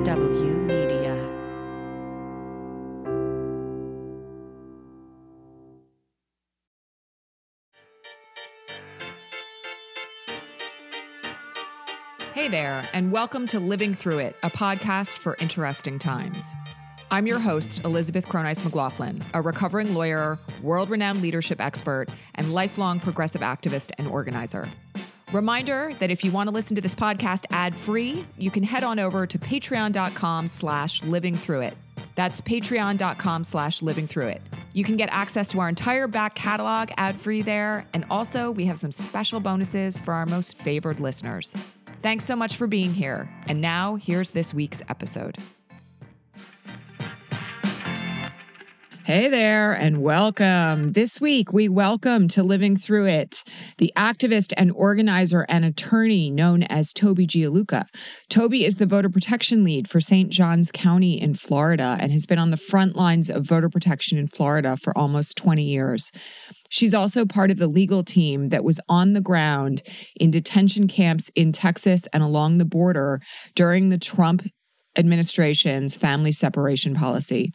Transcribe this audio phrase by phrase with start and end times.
[0.00, 1.14] MHW Media.
[12.32, 16.46] Hey there, and welcome to Living Through It, a podcast for interesting times.
[17.10, 22.06] I'm your host, Elizabeth Cronise McLaughlin, a recovering lawyer, world renowned leadership expert,
[22.36, 24.72] and lifelong progressive activist and organizer.
[25.32, 28.82] Reminder that if you want to listen to this podcast ad free, you can head
[28.82, 31.76] on over to patreon.com slash living through it.
[32.16, 34.42] That's patreon.com slash living through it.
[34.72, 38.64] You can get access to our entire back catalog ad free there, and also we
[38.64, 41.54] have some special bonuses for our most favored listeners.
[42.02, 43.30] Thanks so much for being here.
[43.46, 45.38] And now, here's this week's episode.
[49.10, 50.92] Hey there, and welcome.
[50.92, 53.42] This week, we welcome to Living Through It
[53.78, 57.86] the activist and organizer and attorney known as Toby Gialluca.
[58.28, 60.30] Toby is the voter protection lead for St.
[60.30, 64.28] Johns County in Florida and has been on the front lines of voter protection in
[64.28, 66.12] Florida for almost 20 years.
[66.68, 69.82] She's also part of the legal team that was on the ground
[70.20, 73.20] in detention camps in Texas and along the border
[73.56, 74.46] during the Trump
[74.96, 77.52] administration's family separation policy.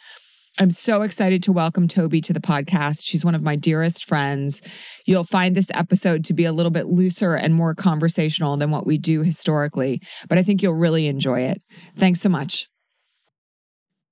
[0.57, 3.01] I'm so excited to welcome Toby to the podcast.
[3.03, 4.61] She's one of my dearest friends.
[5.05, 8.87] You'll find this episode to be a little bit looser and more conversational than what
[8.87, 11.61] we do historically, but I think you'll really enjoy it.
[11.97, 12.69] Thanks so much.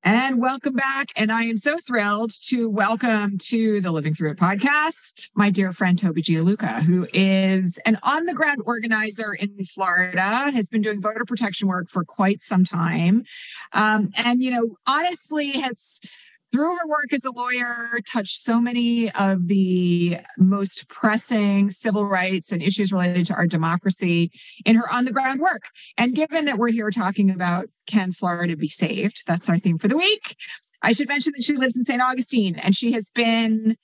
[0.06, 1.14] And welcome back.
[1.16, 5.72] And I am so thrilled to welcome to the Living Through It podcast my dear
[5.72, 11.00] friend Toby Gialluca, who is an on the ground organizer in Florida, has been doing
[11.00, 13.24] voter protection work for quite some time.
[13.72, 16.02] Um, and, you know, honestly has
[16.54, 22.52] through her work as a lawyer, touched so many of the most pressing civil rights
[22.52, 24.32] and issues related to our democracy
[24.64, 25.64] in her on the ground work.
[25.98, 29.88] And given that we're here talking about can Florida be saved, that's our theme for
[29.88, 30.36] the week.
[30.84, 32.02] I should mention that she lives in St.
[32.02, 33.76] Augustine and she has been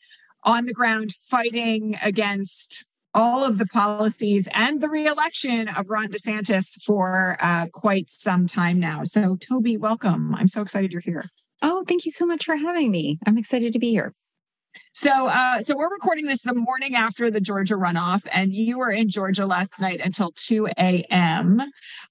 [0.43, 6.81] on the ground fighting against all of the policies and the reelection of Ron DeSantis
[6.83, 9.03] for uh, quite some time now.
[9.03, 10.36] So, Toby, welcome.
[10.36, 11.25] I'm so excited you're here.
[11.61, 13.20] Oh, thank you so much for having me.
[13.25, 14.14] I'm excited to be here.
[14.93, 18.91] So, uh, so we're recording this the morning after the Georgia runoff, and you were
[18.91, 21.61] in Georgia last night until 2 a.m.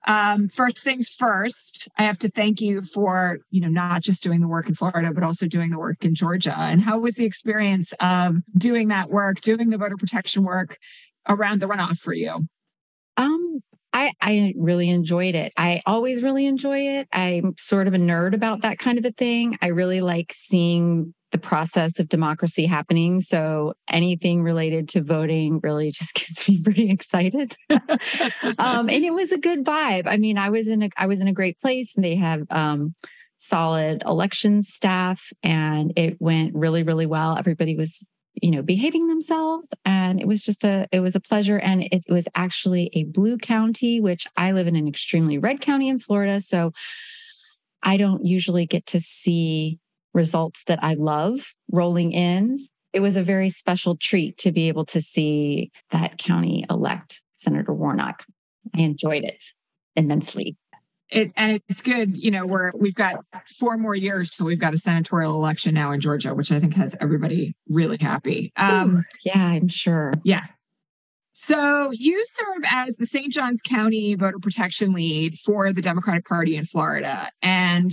[0.07, 4.41] Um, first things first, I have to thank you for, you know, not just doing
[4.41, 6.55] the work in Florida, but also doing the work in Georgia.
[6.57, 10.79] And how was the experience of doing that work, doing the voter protection work
[11.29, 12.47] around the runoff for you?
[13.17, 13.61] Um,
[13.93, 15.53] I, I really enjoyed it.
[15.57, 17.09] I always really enjoy it.
[17.13, 19.59] I'm sort of a nerd about that kind of a thing.
[19.61, 23.21] I really like seeing the process of democracy happening.
[23.21, 27.57] So anything related to voting really just gets me pretty excited.
[28.59, 30.07] um, and it was a good vibe.
[30.07, 32.43] I mean, I was in a I was in a great place, and they have
[32.51, 32.95] um,
[33.39, 37.37] solid election staff, and it went really really well.
[37.37, 38.07] Everybody was
[38.43, 42.05] you know behaving themselves and it was just a it was a pleasure and it
[42.09, 46.41] was actually a blue county which i live in an extremely red county in florida
[46.41, 46.71] so
[47.83, 49.81] i don't usually get to see
[50.19, 51.41] results that i love
[51.71, 52.59] rolling in
[52.93, 57.73] it was a very special treat to be able to see that county elect senator
[57.73, 58.25] warnock
[58.77, 59.43] i enjoyed it
[59.97, 60.57] immensely
[61.11, 63.17] it, and it's good, you know, we're we've got
[63.59, 66.75] four more years till we've got a senatorial election now in Georgia, which I think
[66.75, 68.53] has everybody really happy.
[68.57, 70.13] Um, Ooh, yeah, I'm sure.
[70.25, 70.45] Yeah.
[71.33, 73.33] So you serve as the St.
[73.33, 77.91] Johns County voter protection lead for the Democratic Party in Florida, and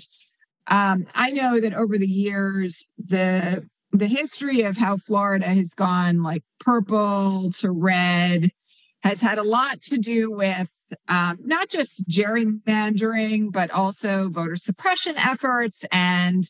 [0.67, 6.21] um, I know that over the years the the history of how Florida has gone
[6.21, 8.51] like purple to red
[9.03, 10.73] has had a lot to do with
[11.07, 15.85] um, not just gerrymandering, but also voter suppression efforts.
[15.91, 16.43] And,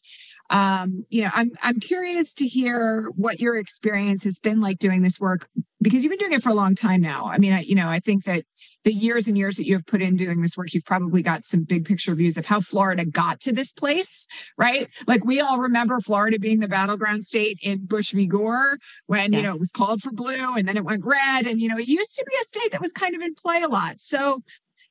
[0.49, 5.01] um, you know, I'm, I'm curious to hear what your experience has been like doing
[5.01, 5.49] this work
[5.85, 7.27] because you've been doing it for a long time now.
[7.27, 8.43] I mean, I, you know, I think that
[8.85, 11.45] the years and years that you have put in doing this work, you've probably got
[11.45, 14.25] some big picture views of how Florida got to this place,
[14.57, 14.89] right?
[15.05, 18.25] Like we all remember Florida being the battleground state in Bush v.
[18.25, 19.37] Gore when, yes.
[19.37, 21.45] you know, it was called for blue and then it went red.
[21.45, 23.61] And, you know, it used to be a state that was kind of in play
[23.61, 24.01] a lot.
[24.01, 24.41] So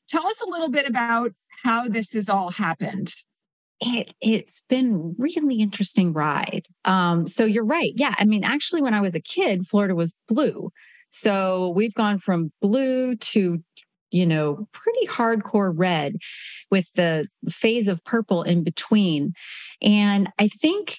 [0.08, 1.32] tell us a little bit about
[1.64, 3.16] how this has all happened
[3.80, 6.66] it it's been really interesting ride.
[6.84, 7.92] Um, so you're right.
[7.96, 10.70] Yeah, I mean, actually, when I was a kid, Florida was blue.
[11.10, 13.58] So we've gone from blue to
[14.14, 16.16] you know pretty hardcore red
[16.70, 19.32] with the phase of purple in between
[19.82, 20.98] and i think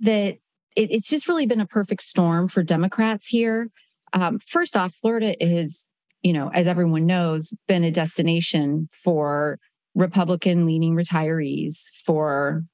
[0.00, 0.36] that
[0.76, 3.68] it, it's just really been a perfect storm for democrats here
[4.14, 5.88] um, first off florida is
[6.22, 9.58] you know as everyone knows been a destination for
[9.94, 12.64] Republican leaning retirees for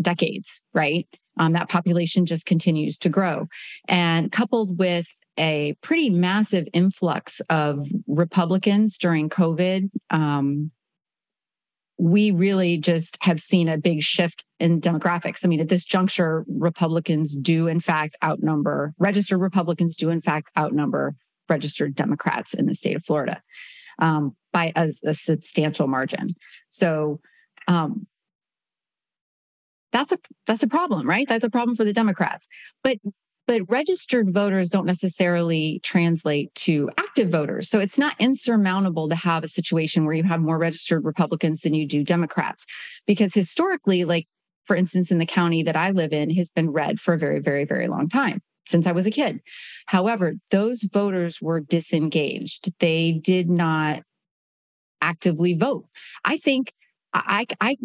[0.00, 1.06] decades, right?
[1.38, 3.46] Um, that population just continues to grow.
[3.88, 5.06] And coupled with
[5.38, 10.70] a pretty massive influx of Republicans during COVID, um,
[11.98, 15.38] we really just have seen a big shift in demographics.
[15.44, 20.50] I mean, at this juncture, Republicans do, in fact, outnumber, registered Republicans do, in fact,
[20.58, 21.14] outnumber
[21.48, 23.42] registered Democrats in the state of Florida
[23.98, 26.28] um, by a, a, substantial margin.
[26.70, 27.20] So,
[27.68, 28.06] um,
[29.92, 31.28] that's a that's a problem, right?
[31.28, 32.46] That's a problem for the Democrats.
[32.82, 32.98] But
[33.46, 37.68] but registered voters don't necessarily translate to active voters.
[37.68, 41.74] So it's not insurmountable to have a situation where you have more registered Republicans than
[41.74, 42.64] you do Democrats.
[43.06, 44.28] Because historically, like
[44.64, 47.40] for instance, in the county that I live in, has been red for a very,
[47.40, 49.40] very, very long time since I was a kid.
[49.86, 52.72] However, those voters were disengaged.
[52.78, 54.02] They did not
[55.02, 55.84] actively vote.
[56.24, 56.72] I think
[57.12, 57.76] I, I,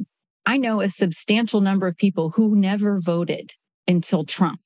[0.46, 3.52] I know a substantial number of people who never voted
[3.88, 4.62] until Trump.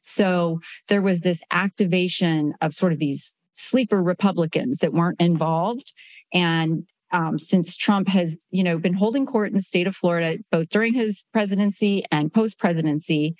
[0.00, 5.92] So there was this activation of sort of these sleeper Republicans that weren't involved.
[6.32, 10.38] And um, since Trump has, you know, been holding court in the state of Florida,
[10.50, 13.34] both during his presidency and post presidency,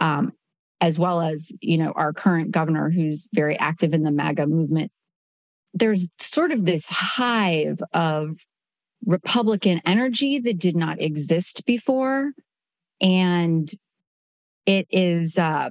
[0.00, 0.32] um,
[0.80, 4.90] as well as, you know, our current governor who's very active in the MAGA movement,
[5.76, 8.36] there's sort of this hive of
[9.04, 12.32] Republican energy that did not exist before.
[13.00, 13.70] And
[14.64, 15.70] it is, uh,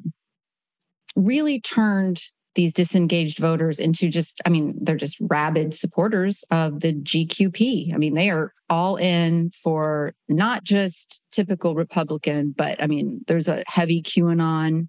[1.15, 2.21] really turned
[2.53, 7.93] these disengaged voters into just, I mean, they're just rabid supporters of the GQP.
[7.93, 13.47] I mean, they are all in for not just typical Republican, but I mean, there's
[13.47, 14.87] a heavy QAnon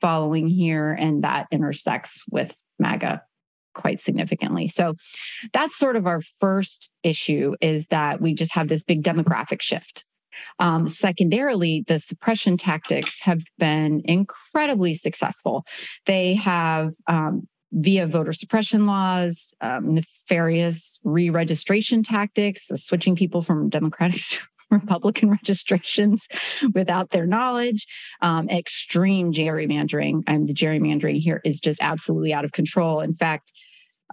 [0.00, 3.22] following here, and that intersects with MAGA
[3.74, 4.68] quite significantly.
[4.68, 4.94] So
[5.52, 10.04] that's sort of our first issue is that we just have this big demographic shift.
[10.58, 15.64] Um, secondarily, the suppression tactics have been incredibly successful.
[16.06, 23.42] They have um, via voter suppression laws, um, nefarious re registration tactics, so switching people
[23.42, 24.38] from Democratic to
[24.72, 26.26] Republican registrations
[26.74, 27.86] without their knowledge,
[28.20, 30.22] um, extreme gerrymandering.
[30.26, 33.00] And the gerrymandering here is just absolutely out of control.
[33.00, 33.52] In fact,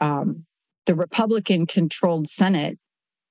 [0.01, 0.45] um,
[0.85, 2.77] the Republican controlled Senate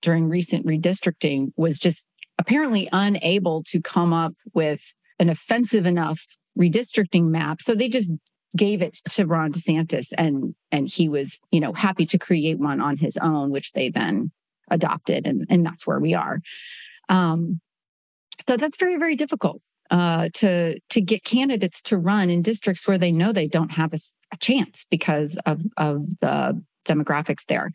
[0.02, 2.04] during recent redistricting was just
[2.38, 4.80] apparently unable to come up with
[5.18, 6.20] an offensive enough
[6.58, 7.60] redistricting map.
[7.60, 8.10] So they just
[8.56, 12.80] gave it to Ron DeSantis and and he was, you know, happy to create one
[12.80, 14.30] on his own, which they then
[14.70, 15.26] adopted.
[15.26, 16.40] And, and that's where we are.
[17.08, 17.60] Um,
[18.46, 19.60] so that's very, very difficult
[19.90, 23.92] uh, to to get candidates to run in districts where they know they don't have
[23.92, 23.98] a,
[24.32, 27.70] a chance because of of the demographics there.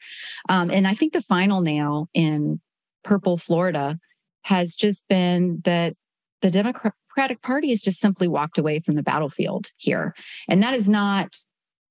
[0.50, 2.60] Um, and I think the final nail in
[3.04, 4.00] purple Florida
[4.44, 5.94] has just been that
[6.42, 10.14] the Democratic Party has just simply walked away from the battlefield here.
[10.50, 11.36] And that is not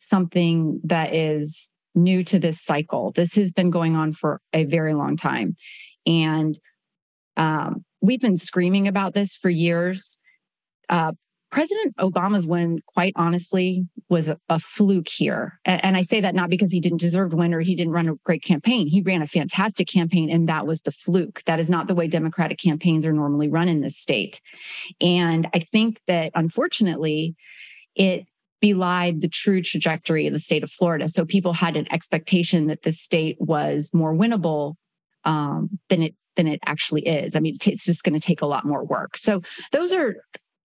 [0.01, 3.13] something that is new to this cycle.
[3.13, 5.57] This has been going on for a very long time.
[6.07, 6.59] And
[7.37, 10.17] um, we've been screaming about this for years.
[10.89, 11.13] Uh,
[11.53, 15.61] President Obama's win, quite honestly, was a, a fluke here.
[15.67, 17.93] And, and, I say that not because he didn't deserve to win or he didn't
[17.93, 18.87] run a great campaign.
[18.87, 21.43] He ran a fantastic campaign, and that was the fluke.
[21.45, 24.41] That is not the way Democratic campaigns are normally run in this state.
[24.99, 27.37] And I think that unfortunately,
[27.95, 28.25] it
[28.63, 31.09] belied the true trajectory of the state of Florida.
[31.11, 34.77] So people had an expectation that the state was more winnable
[35.25, 37.37] um, than it than it actually is.
[37.37, 39.17] I mean, it's just going to take a lot more work.
[39.17, 40.17] So those are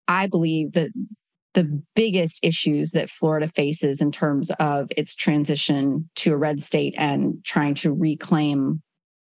[0.08, 0.90] I believe that
[1.56, 6.94] the biggest issues that Florida faces in terms of its transition to a red state
[6.98, 8.82] and trying to reclaim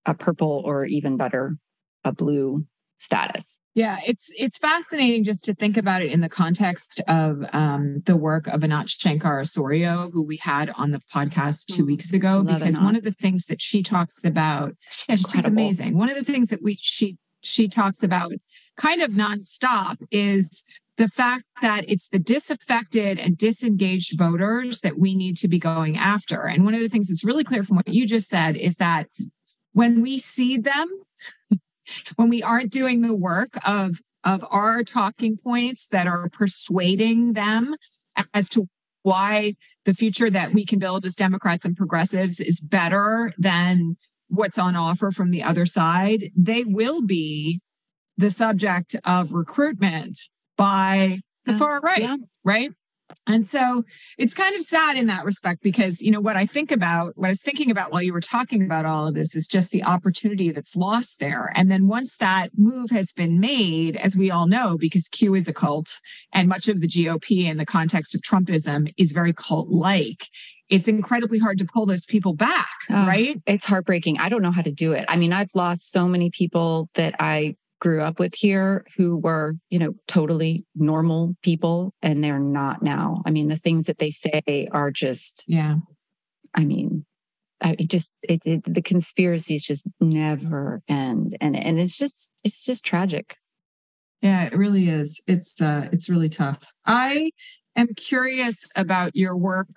[0.05, 1.57] a purple or even better,
[2.03, 2.65] a blue
[2.99, 3.59] status.
[3.77, 8.17] Yeah, it's it's fascinating just to think about it in the context of um, the
[8.17, 12.41] work of Anat Shenker-Osorio, who we had on the podcast two mm, weeks ago.
[12.43, 15.95] because one of the things that she talks about, she's, yeah, she's amazing.
[15.95, 18.33] One of the things that we she she talks about
[18.77, 20.63] kind of nonstop is
[20.97, 25.97] the fact that it's the disaffected and disengaged voters that we need to be going
[25.97, 26.47] after.
[26.47, 29.05] And one of the things that's really clear from what you just said is that
[29.73, 30.87] when we see them,
[32.15, 37.75] when we aren't doing the work of of our talking points that are persuading them
[38.33, 38.67] as to
[39.03, 39.53] why
[39.85, 43.95] the future that we can build as Democrats and progressives is better than
[44.27, 47.61] what's on offer from the other side, they will be
[48.17, 50.17] the subject of recruitment
[50.57, 52.17] by the far right, yeah.
[52.43, 52.71] right?
[53.25, 53.83] And so
[54.17, 57.27] it's kind of sad in that respect because, you know, what I think about, what
[57.27, 59.83] I was thinking about while you were talking about all of this is just the
[59.83, 61.51] opportunity that's lost there.
[61.55, 65.47] And then once that move has been made, as we all know, because Q is
[65.47, 65.99] a cult
[66.33, 70.27] and much of the GOP in the context of Trumpism is very cult like,
[70.69, 73.41] it's incredibly hard to pull those people back, uh, right?
[73.45, 74.19] It's heartbreaking.
[74.19, 75.05] I don't know how to do it.
[75.07, 79.55] I mean, I've lost so many people that I grew up with here who were,
[79.69, 83.21] you know, totally normal people and they're not now.
[83.25, 85.75] I mean, the things that they say are just, yeah.
[86.55, 87.05] I mean,
[87.61, 92.63] I it just it, it the conspiracies just never end, and and it's just it's
[92.63, 93.35] just tragic.
[94.21, 95.21] Yeah, it really is.
[95.27, 96.71] It's uh, it's really tough.
[96.85, 97.31] I
[97.75, 99.67] am curious about your work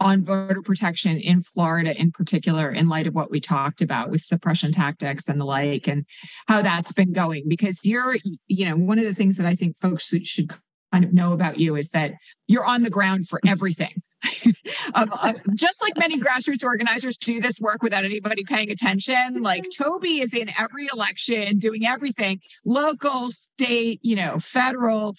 [0.00, 4.20] on voter protection in Florida, in particular, in light of what we talked about with
[4.20, 6.04] suppression tactics and the like, and
[6.48, 7.44] how that's been going.
[7.48, 10.52] Because you're, you know, one of the things that I think folks should
[10.92, 12.12] kind of know about you is that
[12.46, 14.02] you're on the ground for everything.
[14.94, 19.64] um, uh, just like many grassroots organizers do this work without anybody paying attention, like
[19.76, 25.14] Toby is in every election doing everything local, state, you know, federal,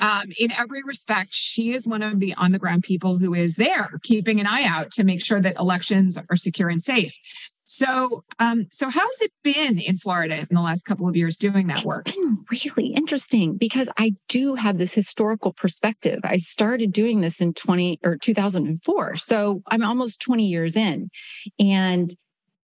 [0.00, 3.56] um, in every respect, she is one of the on the ground people who is
[3.56, 7.16] there keeping an eye out to make sure that elections are secure and safe.
[7.66, 11.68] So, um, so how's it been in Florida in the last couple of years doing
[11.68, 12.04] that it's work?
[12.04, 16.20] Been really interesting because I do have this historical perspective.
[16.22, 19.16] I started doing this in 20 or 2004.
[19.16, 21.08] So I'm almost 20 years in.
[21.58, 22.14] And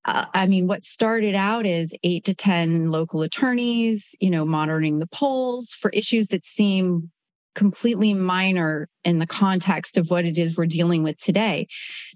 [0.07, 5.01] uh, I mean, what started out as eight to 10 local attorneys, you know, monitoring
[5.01, 7.11] the polls for issues that seem
[7.55, 11.67] completely minor in the context of what it is we're dealing with today.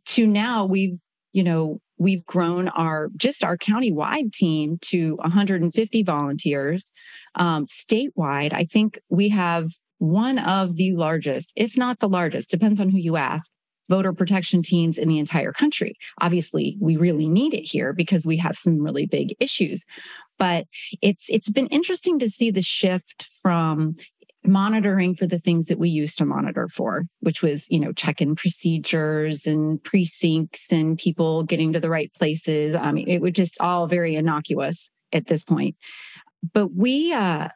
[0.07, 0.99] To now we've
[1.33, 6.90] you know we've grown our just our county-wide team to 150 volunteers
[7.35, 8.52] um, statewide.
[8.52, 12.99] I think we have one of the largest if not the largest depends on who
[12.99, 13.50] you ask
[13.88, 15.97] voter protection teams in the entire country.
[16.21, 19.85] Obviously we really need it here because we have some really big issues.
[20.38, 20.66] But
[21.02, 23.97] it's it's been interesting to see the shift from
[24.49, 28.21] monitoring for the things that we used to monitor for, which was, you know, check
[28.21, 32.75] in procedures and precincts and people getting to the right places.
[32.75, 35.76] I mean, it was just all very innocuous at this point.
[36.52, 37.49] But we, uh,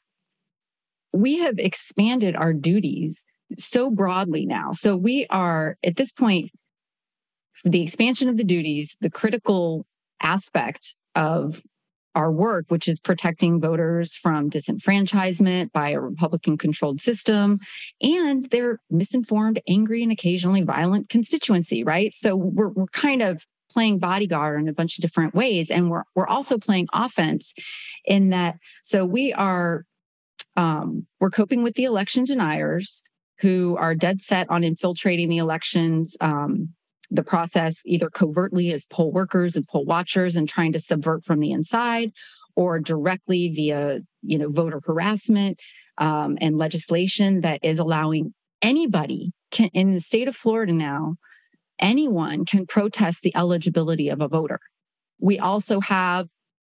[1.12, 3.24] we have expanded our duties
[3.58, 4.72] so broadly now.
[4.72, 6.50] So we are at this point,
[7.64, 9.86] the expansion of the duties, the critical
[10.20, 11.60] aspect of
[12.14, 17.58] our work, which is protecting voters from disenfranchisement by a Republican controlled system
[18.00, 22.12] and their misinformed, angry, and occasionally violent constituency, right?
[22.14, 25.70] So we're, we're kind of playing bodyguard in a bunch of different ways.
[25.70, 27.54] And we're, we're also playing offense
[28.04, 28.56] in that.
[28.84, 29.84] So we are,
[30.56, 33.02] um, we're coping with the election deniers
[33.40, 36.68] who are dead set on infiltrating the elections um,
[37.12, 41.40] the process either covertly as poll workers and poll watchers and trying to subvert from
[41.40, 42.10] the inside
[42.56, 45.58] or directly via you know voter harassment
[45.98, 51.16] um, and legislation that is allowing anybody can, in the state of florida now
[51.82, 54.60] anyone can protest the eligibility of a voter.
[55.20, 56.28] We also have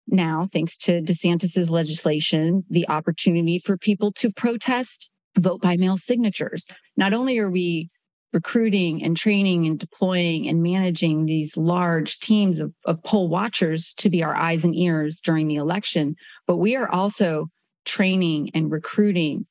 [0.08, 6.66] now thanks to desantis's legislation the opportunity for people to protest vote by mail signatures.
[6.96, 7.90] Not only are we
[8.32, 14.08] recruiting and training and deploying and managing these large teams of, of poll watchers to
[14.08, 16.16] be our eyes and ears during the election.
[16.46, 17.48] But we are also
[17.84, 19.46] training and recruiting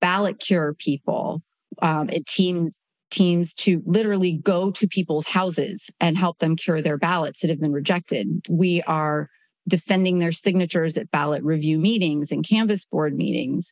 [0.00, 1.42] ballot cure people
[1.82, 2.80] um, and teams
[3.10, 7.60] teams to literally go to people's houses and help them cure their ballots that have
[7.60, 8.28] been rejected.
[8.48, 9.28] We are
[9.70, 13.70] defending their signatures at ballot review meetings and canvass board meetings.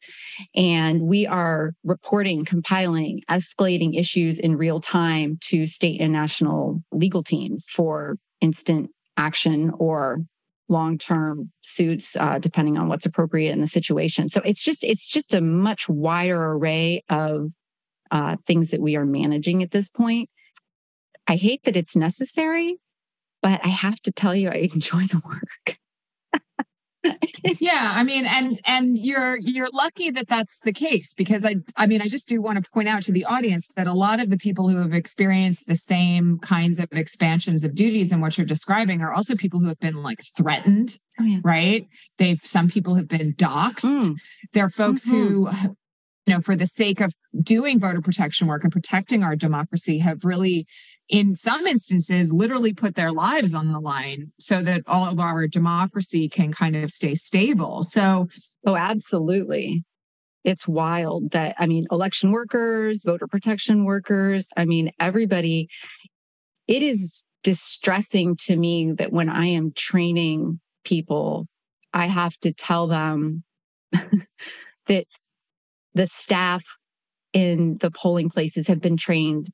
[0.54, 7.22] And we are reporting, compiling, escalating issues in real time to state and national legal
[7.22, 10.20] teams for instant action or
[10.70, 15.32] long-term suits uh, depending on what's appropriate in the situation so it's just it's just
[15.32, 17.50] a much wider array of
[18.10, 20.28] uh, things that we are managing at this point
[21.26, 22.78] i hate that it's necessary
[23.42, 25.78] but I have to tell you, I enjoy the work.
[27.60, 31.86] Yeah i mean and and you're you're lucky that that's the case because i i
[31.86, 34.30] mean i just do want to point out to the audience that a lot of
[34.30, 38.46] the people who have experienced the same kinds of expansions of duties and what you're
[38.46, 41.38] describing are also people who have been like threatened oh, yeah.
[41.44, 41.86] right
[42.18, 44.14] they've some people have been doxxed mm.
[44.52, 45.46] there are folks mm-hmm.
[45.46, 45.74] who
[46.28, 50.26] you know, for the sake of doing voter protection work and protecting our democracy, have
[50.26, 50.66] really,
[51.08, 55.46] in some instances, literally put their lives on the line so that all of our
[55.46, 57.82] democracy can kind of stay stable.
[57.82, 58.28] So,
[58.66, 59.84] oh, absolutely.
[60.44, 65.68] it's wild that I mean, election workers, voter protection workers, I mean, everybody.
[66.66, 71.46] It is distressing to me that when I am training people,
[71.94, 73.44] I have to tell them
[74.86, 75.06] that
[75.94, 76.62] the staff
[77.32, 79.50] in the polling places have been trained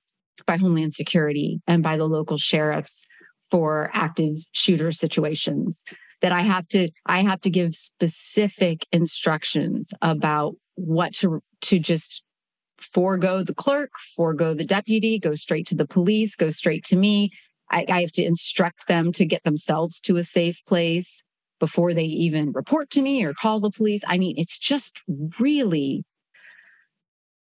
[0.47, 3.05] by Homeland Security and by the local sheriffs
[3.51, 5.83] for active shooter situations
[6.23, 12.23] that I have to I have to give specific instructions about what to to just
[12.79, 17.31] forego the clerk, forego the deputy, go straight to the police, go straight to me.
[17.71, 21.23] I, I have to instruct them to get themselves to a safe place
[21.61, 24.01] before they even report to me or call the police.
[24.07, 25.01] I mean, it's just
[25.39, 26.05] really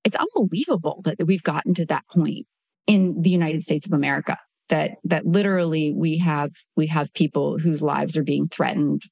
[0.04, 2.46] it's unbelievable that we've gotten to that point
[2.86, 4.38] in the United States of America
[4.68, 9.02] that that literally we have we have people whose lives are being threatened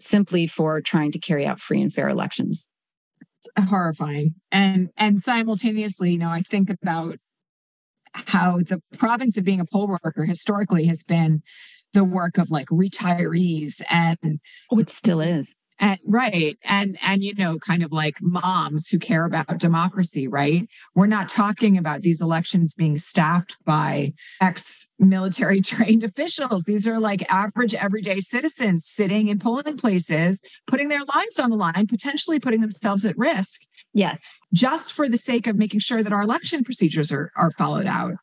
[0.00, 2.66] simply for trying to carry out free and fair elections.
[3.20, 4.34] It's horrifying.
[4.52, 7.16] And and simultaneously you know i think about
[8.12, 11.42] how the province of being a poll worker historically has been
[11.92, 16.58] the work of like retirees and oh it still is and right.
[16.64, 20.68] And and you know kind of like moms who care about democracy right?
[20.94, 26.64] We're not talking about these elections being staffed by ex military trained officials.
[26.64, 31.56] These are like average everyday citizens sitting in polling places putting their lives on the
[31.56, 34.20] line potentially putting themselves at risk yes.
[34.52, 38.14] just for the sake of making sure that our election procedures are are followed out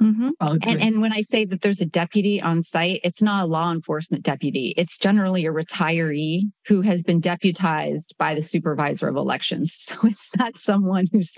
[0.00, 0.30] Mm-hmm.
[0.62, 3.70] And, and when I say that there's a deputy on site, it's not a law
[3.70, 4.72] enforcement deputy.
[4.76, 9.88] It's generally a retiree who has been deputized by the supervisor of elections.
[9.90, 11.32] So it's not someone who's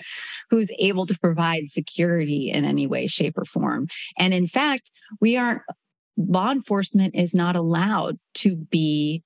[0.50, 3.88] who's able to provide security in any way, shape, or form.
[4.19, 4.90] And in fact,
[5.21, 5.62] we aren't
[6.16, 9.23] law enforcement is not allowed to be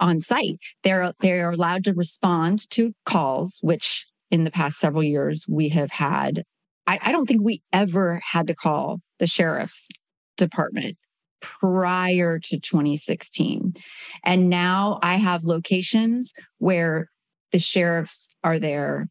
[0.00, 0.58] on site.
[0.82, 5.90] They're they're allowed to respond to calls, which in the past several years we have
[5.90, 6.42] had
[6.86, 9.88] I, I don't think we ever had to call the sheriff's
[10.36, 10.96] department
[11.40, 13.74] prior to 2016.
[14.24, 17.08] And now I have locations where
[17.52, 19.08] the sheriffs are there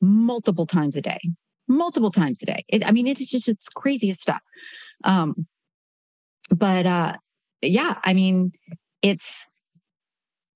[0.00, 1.20] multiple times a day,
[1.68, 2.64] multiple times a day.
[2.68, 4.42] It, I mean, it's just it's craziest stuff.
[5.04, 5.46] Um,
[6.50, 7.14] but uh,
[7.62, 8.52] yeah, I mean,
[9.02, 9.44] it's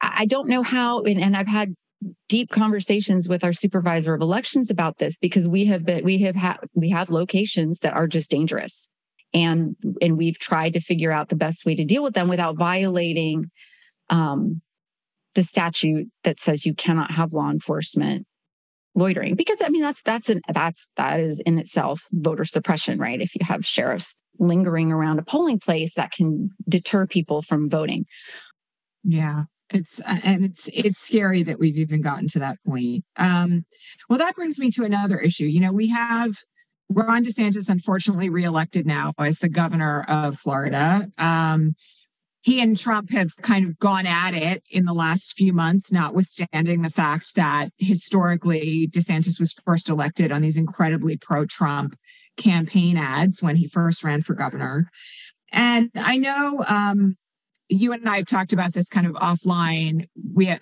[0.00, 1.74] I don't know how, and, and I've had
[2.28, 6.36] deep conversations with our supervisor of elections about this because we have been we have
[6.36, 8.88] had we have locations that are just dangerous.
[9.34, 12.56] And and we've tried to figure out the best way to deal with them without
[12.56, 13.50] violating
[14.08, 14.62] um,
[15.34, 18.26] the statute that says you cannot have law enforcement
[18.94, 19.34] loitering.
[19.34, 23.20] Because i mean that's that's an that's that is in itself voter suppression right?
[23.20, 28.06] If you have sheriffs lingering around a polling place that can deter people from voting.
[29.02, 33.04] Yeah it's uh, and it's it's scary that we've even gotten to that point.
[33.16, 33.64] Um,
[34.08, 35.44] well that brings me to another issue.
[35.44, 36.32] You know we have
[36.90, 41.08] ron desantis unfortunately reelected now as the governor of florida.
[41.18, 41.74] Um,
[42.40, 46.82] he and trump have kind of gone at it in the last few months notwithstanding
[46.82, 51.94] the fact that historically desantis was first elected on these incredibly pro-trump
[52.38, 54.88] campaign ads when he first ran for governor.
[55.52, 57.16] And i know um,
[57.68, 60.08] you and I have talked about this kind of offline.
[60.34, 60.60] We have,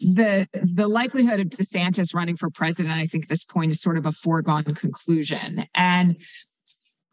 [0.00, 4.06] the the likelihood of DeSantis running for president, I think, this point is sort of
[4.06, 5.66] a foregone conclusion.
[5.74, 6.16] And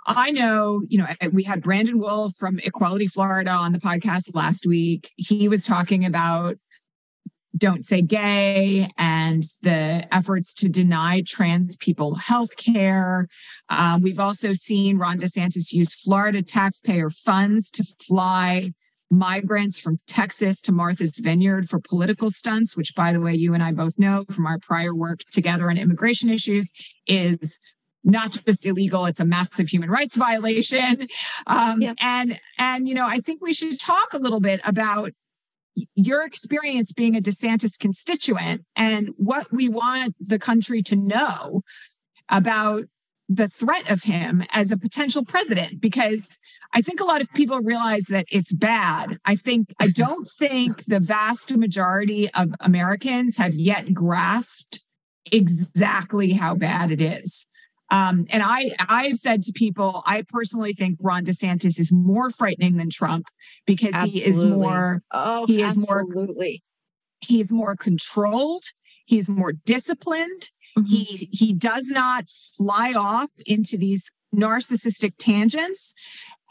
[0.06, 4.66] I know, you know, we had Brandon Wolf from Equality Florida on the podcast last
[4.66, 5.12] week.
[5.18, 6.58] He was talking about
[7.58, 13.28] don't say gay and the efforts to deny trans people health care.
[13.70, 18.72] Um, we've also seen Ron DeSantis use Florida taxpayer funds to fly
[19.10, 23.64] migrants from Texas to Martha's Vineyard for political stunts, which, by the way, you and
[23.64, 26.72] I both know from our prior work together on immigration issues,
[27.08, 27.60] is
[28.04, 31.06] not just illegal it's a massive human rights violation
[31.48, 31.94] um, yeah.
[32.00, 35.12] and and you know i think we should talk a little bit about
[35.96, 41.62] your experience being a desantis constituent and what we want the country to know
[42.30, 42.86] about
[43.30, 46.40] the threat of him as a potential president because
[46.74, 49.20] I think a lot of people realize that it's bad.
[49.24, 54.84] I think I don't think the vast majority of Americans have yet grasped
[55.32, 57.46] exactly how bad it is.
[57.92, 62.78] Um, and I I've said to people, I personally think Ron DeSantis is more frightening
[62.78, 63.28] than Trump
[63.66, 64.20] because absolutely.
[64.22, 66.64] he is more oh, he is absolutely.
[66.64, 68.64] more he's more controlled,
[69.06, 70.94] he's more disciplined Mm-hmm.
[70.94, 72.26] He he does not
[72.58, 75.96] fly off into these narcissistic tangents.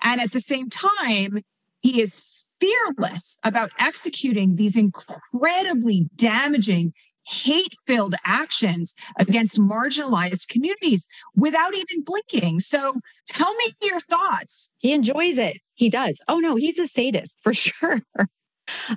[0.02, 1.42] And at the same time,
[1.80, 2.22] he is
[2.60, 6.92] fearless about executing these incredibly damaging,
[7.24, 12.60] hate filled actions against marginalized communities without even blinking.
[12.60, 12.94] So
[13.26, 14.74] tell me your thoughts.
[14.78, 15.58] He enjoys it.
[15.74, 16.20] He does.
[16.26, 18.02] Oh, no, he's a sadist for sure.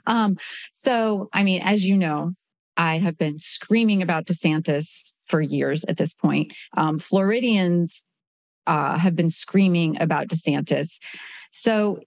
[0.06, 0.38] um,
[0.72, 2.34] so, I mean, as you know,
[2.82, 6.52] I have been screaming about DeSantis for years at this point.
[6.76, 8.04] Um, Floridians
[8.66, 10.90] uh, have been screaming about DeSantis.
[11.52, 12.00] So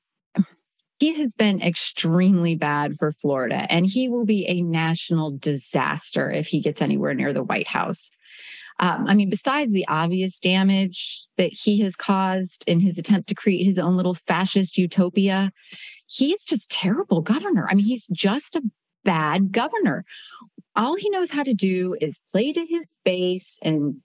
[0.99, 6.49] he has been extremely bad for Florida, and he will be a national disaster if
[6.49, 8.11] he gets anywhere near the White House.
[8.81, 13.37] Um, I mean, besides the obvious damage that he has caused in his attempt to
[13.37, 15.53] create his own little fascist utopia,
[16.09, 17.69] he's just terrible governor.
[17.71, 18.63] I mean, he's just a
[19.05, 20.05] bad governor.
[20.77, 23.97] All he knows how to do is play to his base and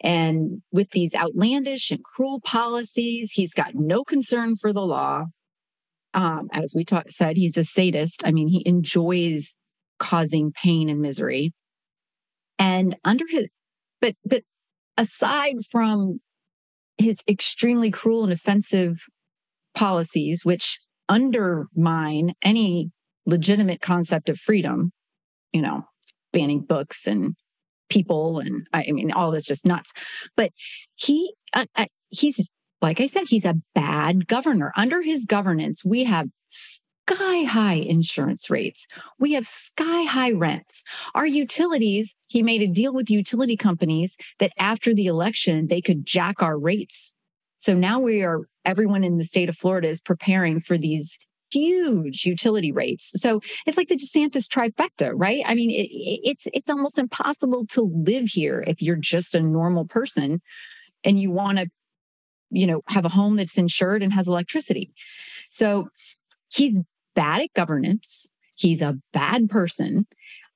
[0.00, 5.24] and with these outlandish and cruel policies, he's got no concern for the law.
[6.14, 8.22] Um, as we ta- said, he's a sadist.
[8.24, 9.56] I mean, he enjoys
[9.98, 11.52] causing pain and misery.
[12.58, 13.46] And under his,
[14.00, 14.42] but but
[14.96, 16.20] aside from
[16.96, 18.98] his extremely cruel and offensive
[19.74, 22.90] policies, which undermine any
[23.26, 24.92] legitimate concept of freedom,
[25.52, 25.84] you know,
[26.32, 27.34] banning books and
[27.88, 29.92] people and I mean all this just nuts.
[30.36, 30.52] But
[30.96, 32.48] he uh, uh, he's
[32.80, 34.72] like I said he's a bad governor.
[34.76, 38.86] Under his governance, we have sky high insurance rates.
[39.18, 40.82] We have sky high rents.
[41.14, 46.04] Our utilities, he made a deal with utility companies that after the election they could
[46.04, 47.14] jack our rates.
[47.56, 51.18] So now we are everyone in the state of Florida is preparing for these
[51.50, 53.12] huge utility rates.
[53.16, 55.42] So it's like the DeSantis trifecta, right?
[55.46, 59.86] I mean, it, it's it's almost impossible to live here if you're just a normal
[59.86, 60.40] person
[61.04, 61.66] and you want to,
[62.50, 64.92] you know, have a home that's insured and has electricity.
[65.50, 65.88] So
[66.48, 66.78] he's
[67.14, 68.26] bad at governance.
[68.56, 70.06] He's a bad person.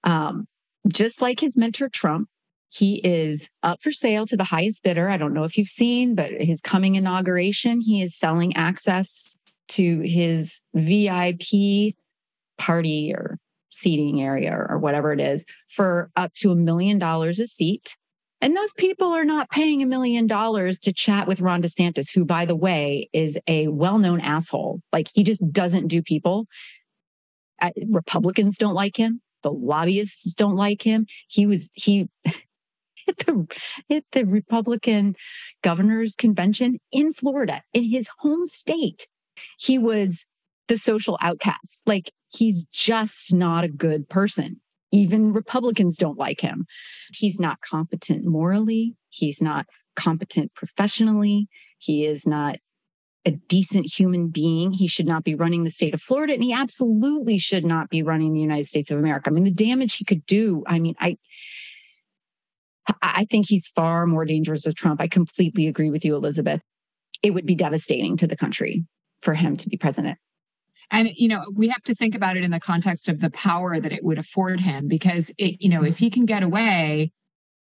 [0.04, 0.46] Um,
[0.88, 2.28] just like his mentor Trump,
[2.68, 5.08] he is up for sale to the highest bidder.
[5.08, 9.36] I don't know if you've seen, but his coming inauguration, he is selling access
[9.72, 11.94] to his VIP
[12.58, 13.38] party or
[13.70, 17.96] seating area or, whatever it is for up to a million dollars a seat.
[18.40, 22.24] And those people are not paying a million dollars to chat with Ron DeSantis, who,
[22.24, 24.80] by the way, is a well known asshole.
[24.92, 26.46] Like he just doesn't do people.
[27.88, 29.20] Republicans don't like him.
[29.42, 31.06] The lobbyists don't like him.
[31.28, 35.14] He was, he, at the, the Republican
[35.62, 39.06] governor's convention in Florida, in his home state
[39.58, 40.26] he was
[40.68, 41.82] the social outcast.
[41.86, 44.60] Like he's just not a good person.
[44.90, 46.66] Even Republicans don't like him.
[47.12, 48.94] He's not competent morally.
[49.08, 49.66] He's not
[49.96, 51.48] competent professionally.
[51.78, 52.58] He is not
[53.24, 54.72] a decent human being.
[54.72, 58.02] He should not be running the state of Florida, and he absolutely should not be
[58.02, 59.30] running the United States of America.
[59.30, 60.64] I mean, the damage he could do.
[60.66, 61.16] I mean, I.
[63.00, 65.00] I think he's far more dangerous with Trump.
[65.00, 66.60] I completely agree with you, Elizabeth.
[67.22, 68.84] It would be devastating to the country
[69.22, 70.18] for him to be president.
[70.90, 73.80] And, you know, we have to think about it in the context of the power
[73.80, 77.12] that it would afford him because it, you know, if he can get away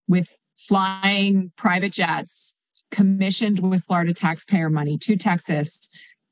[0.09, 2.59] with flying private jets
[2.91, 5.89] commissioned with Florida taxpayer money to Texas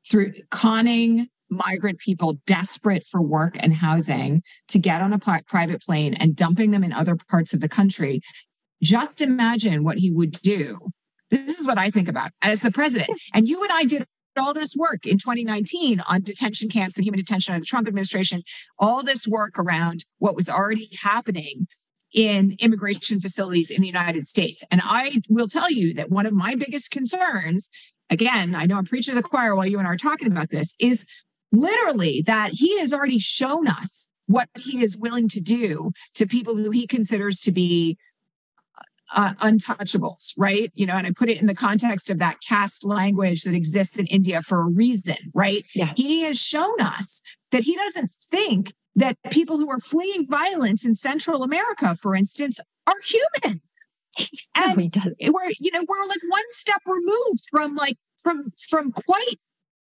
[0.09, 6.15] through conning migrant people desperate for work and housing to get on a private plane
[6.15, 8.21] and dumping them in other parts of the country.
[8.83, 10.79] Just imagine what he would do.
[11.31, 13.11] This is what I think about as the president.
[13.35, 14.07] And you and I did
[14.39, 18.43] all this work in 2019 on detention camps and human detention under the Trump administration,
[18.79, 21.67] all this work around what was already happening
[22.15, 24.65] in immigration facilities in the United States.
[24.71, 27.69] And I will tell you that one of my biggest concerns,
[28.11, 30.51] again, I know I'm preaching to the choir while you and I are talking about
[30.51, 31.05] this, is
[31.53, 36.55] literally that he has already shown us what he is willing to do to people
[36.55, 37.97] who he considers to be
[39.15, 40.71] uh, untouchables, right?
[40.75, 43.97] You know, and I put it in the context of that caste language that exists
[43.97, 45.65] in India for a reason, right?
[45.75, 45.93] Yeah.
[45.97, 50.95] He has shown us that he doesn't think that people who are fleeing violence in
[50.95, 53.61] Central America, for instance, are human.
[54.57, 59.37] And no, we're, you know, we're like one step removed from like from from quite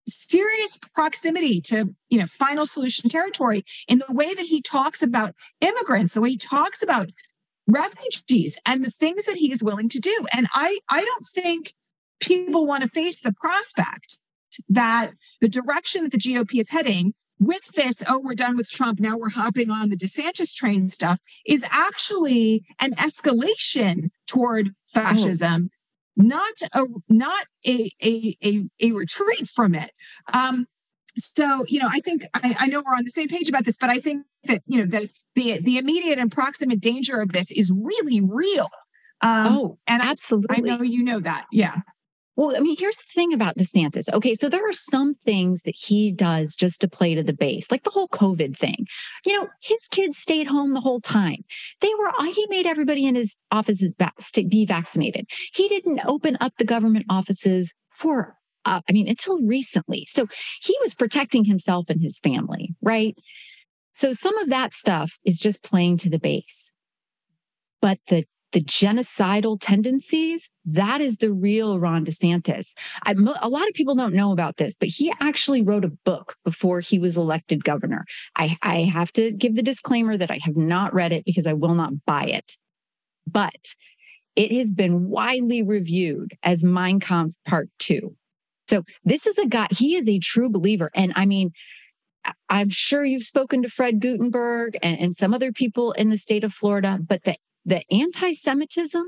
[0.07, 5.33] serious proximity to you know final solution territory in the way that he talks about
[5.61, 7.09] immigrants the way he talks about
[7.67, 10.25] refugees and the things that he is willing to do.
[10.33, 11.73] And I, I don't think
[12.19, 14.19] people want to face the prospect
[14.69, 18.99] that the direction that the GOP is heading with this, oh, we're done with Trump,
[18.99, 25.69] now we're hopping on the DeSantis train stuff, is actually an escalation toward fascism,
[26.17, 26.23] oh.
[26.23, 29.91] not a not a, a a a retreat from it.
[30.33, 30.67] Um,
[31.17, 33.77] so you know i think I, I, know we're on the same page about this
[33.77, 37.51] but i think that you know the the, the immediate and proximate danger of this
[37.51, 38.69] is really real
[39.21, 41.81] um, oh and absolutely I, I know you know that yeah
[42.37, 44.11] well, I mean, here's the thing about DeSantis.
[44.13, 47.71] Okay, so there are some things that he does just to play to the base,
[47.71, 48.87] like the whole COVID thing.
[49.25, 51.45] You know, his kids stayed home the whole time.
[51.79, 53.93] They were, uh, he made everybody in his offices
[54.49, 55.29] be vaccinated.
[55.53, 60.07] He didn't open up the government offices for uh, I mean, until recently.
[60.09, 60.27] So
[60.61, 63.15] he was protecting himself and his family, right?
[63.93, 66.71] So some of that stuff is just playing to the base.
[67.81, 72.67] But the the genocidal tendencies, that is the real Ron DeSantis.
[73.03, 76.37] I, a lot of people don't know about this, but he actually wrote a book
[76.45, 78.05] before he was elected governor.
[78.37, 81.51] I, I have to give the disclaimer that I have not read it because I
[81.51, 82.53] will not buy it.
[83.27, 83.75] But
[84.37, 88.15] it has been widely reviewed as Mein Kampf Part Two.
[88.67, 90.89] So this is a guy, he is a true believer.
[90.95, 91.51] And I mean,
[92.49, 96.43] I'm sure you've spoken to Fred Guttenberg and, and some other people in the state
[96.43, 99.05] of Florida, but the, the anti Semitism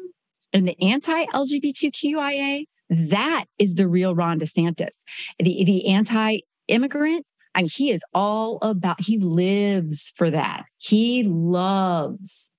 [0.53, 5.03] and the anti LGBTQIA, that is the real Ron DeSantis.
[5.39, 10.65] The, the anti immigrant, I mean, he is all about, he lives for that.
[10.77, 12.51] He loves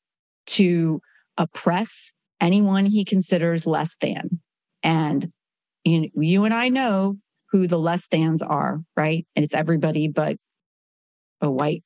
[0.46, 1.00] to
[1.36, 4.40] oppress anyone he considers less than.
[4.82, 5.30] And
[5.84, 7.16] you, you and I know
[7.50, 9.26] who the less thans are, right?
[9.34, 10.36] And it's everybody but
[11.40, 11.82] a white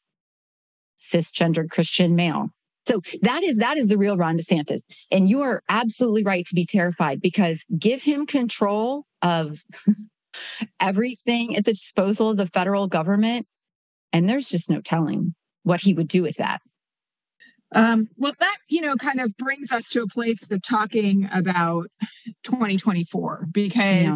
[1.00, 2.48] cisgendered Christian male.
[2.86, 4.80] So that is that is the real Ron DeSantis.
[5.10, 9.62] And you are absolutely right to be terrified because give him control of
[10.80, 13.46] everything at the disposal of the federal government.
[14.12, 16.60] And there's just no telling what he would do with that.
[17.74, 21.86] Um, well, that, you know, kind of brings us to a place of talking about
[22.44, 24.14] 2024 because, yeah.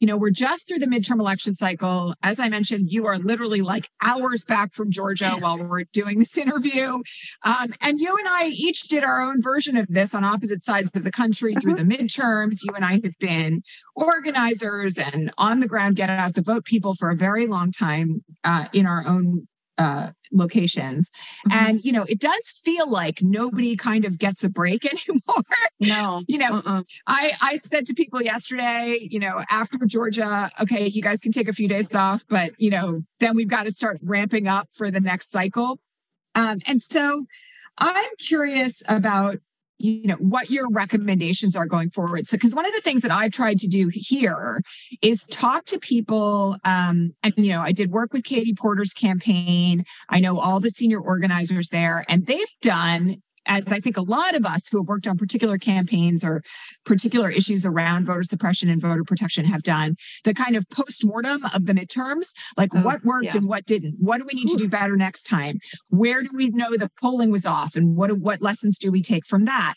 [0.00, 2.14] you know, we're just through the midterm election cycle.
[2.22, 6.36] As I mentioned, you are literally like hours back from Georgia while we're doing this
[6.36, 6.98] interview.
[7.44, 10.94] Um, and you and I each did our own version of this on opposite sides
[10.94, 11.84] of the country through uh-huh.
[11.84, 12.58] the midterms.
[12.62, 13.62] You and I have been
[13.96, 18.22] organizers and on the ground, get out the vote people for a very long time
[18.44, 19.46] uh, in our own
[19.78, 21.10] uh, locations.
[21.48, 21.66] Mm-hmm.
[21.66, 25.42] And, you know, it does feel like nobody kind of gets a break anymore.
[25.80, 26.22] No.
[26.28, 26.82] you know, uh-uh.
[27.06, 31.48] I, I said to people yesterday, you know, after Georgia, okay, you guys can take
[31.48, 34.90] a few days off, but, you know, then we've got to start ramping up for
[34.90, 35.78] the next cycle.
[36.34, 37.26] Um, and so
[37.78, 39.38] I'm curious about
[39.78, 42.26] you know what your recommendations are going forward.
[42.26, 44.60] So because one of the things that i've tried to do here
[45.02, 49.84] is talk to people um and you know i did work with katie porter's campaign.
[50.08, 54.34] I know all the senior organizers there and they've done as I think a lot
[54.34, 56.42] of us who have worked on particular campaigns or
[56.84, 61.44] particular issues around voter suppression and voter protection have done, the kind of post mortem
[61.54, 63.38] of the midterms, like oh, what worked yeah.
[63.38, 63.96] and what didn't.
[63.98, 64.56] What do we need Ooh.
[64.56, 65.58] to do better next time?
[65.88, 69.26] Where do we know the polling was off, and what what lessons do we take
[69.26, 69.74] from that?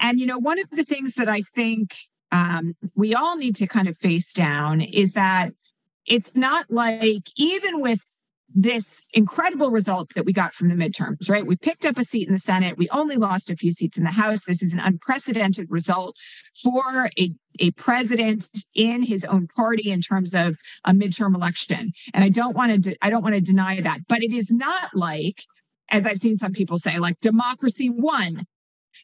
[0.00, 1.94] And you know, one of the things that I think
[2.32, 5.52] um, we all need to kind of face down is that
[6.06, 8.00] it's not like even with
[8.54, 11.46] this incredible result that we got from the midterms, right?
[11.46, 12.78] We picked up a seat in the Senate.
[12.78, 14.44] We only lost a few seats in the House.
[14.44, 16.16] This is an unprecedented result
[16.62, 21.92] for a, a president in his own party in terms of a midterm election.
[22.14, 24.52] And I don't want to, de- I don't want to deny that, but it is
[24.52, 25.42] not like,
[25.90, 28.46] as I've seen some people say, like democracy won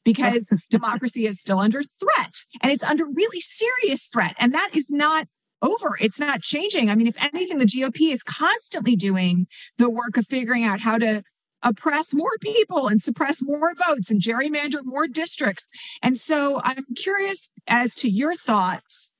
[0.04, 4.34] because democracy is still under threat and it's under really serious threat.
[4.38, 5.26] And that is not
[5.62, 5.96] over.
[6.00, 6.90] It's not changing.
[6.90, 9.46] I mean, if anything, the GOP is constantly doing
[9.78, 11.22] the work of figuring out how to
[11.62, 15.68] oppress more people and suppress more votes and gerrymander more districts.
[16.02, 19.12] And so I'm curious as to your thoughts.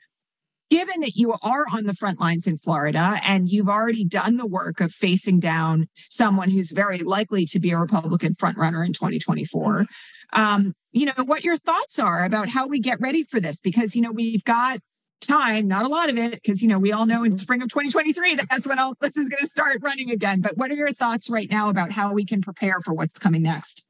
[0.70, 4.46] Given that you are on the front lines in Florida and you've already done the
[4.46, 9.85] work of facing down someone who's very likely to be a Republican frontrunner in 2024,
[10.33, 13.61] um, you know, what your thoughts are about how we get ready for this?
[13.61, 14.81] Because, you know, we've got
[15.22, 17.68] time, not a lot of it, because you know we all know in spring of
[17.68, 20.40] 2023 that that's when all this is going to start running again.
[20.40, 23.42] But what are your thoughts right now about how we can prepare for what's coming
[23.42, 23.87] next?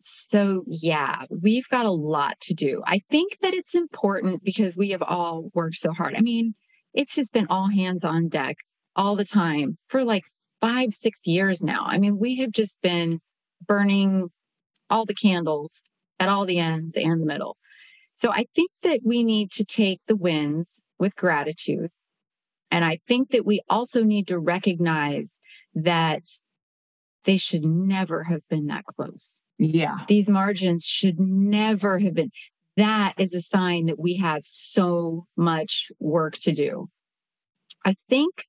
[0.00, 2.82] So, yeah, we've got a lot to do.
[2.86, 6.14] I think that it's important because we have all worked so hard.
[6.14, 6.54] I mean,
[6.92, 8.56] it's just been all hands on deck
[8.96, 10.24] all the time for like
[10.60, 11.84] five, six years now.
[11.86, 13.20] I mean, we have just been
[13.66, 14.28] burning
[14.90, 15.80] all the candles
[16.20, 17.56] at all the ends and the middle.
[18.14, 21.90] So I think that we need to take the wins with gratitude.
[22.70, 25.38] And I think that we also need to recognize
[25.74, 26.22] that
[27.24, 29.40] they should never have been that close.
[29.58, 29.98] Yeah.
[30.08, 32.30] These margins should never have been.
[32.76, 36.88] That is a sign that we have so much work to do.
[37.84, 38.44] I think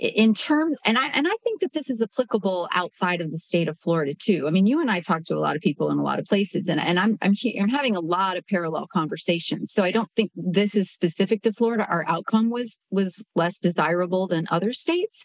[0.00, 3.68] in terms and i and i think that this is applicable outside of the state
[3.68, 4.46] of florida too.
[4.48, 6.24] I mean you and i talk to a lot of people in a lot of
[6.24, 9.72] places and, and i'm i'm, I'm having a lot of parallel conversations.
[9.72, 11.86] So i don't think this is specific to florida.
[11.88, 15.24] Our outcome was was less desirable than other states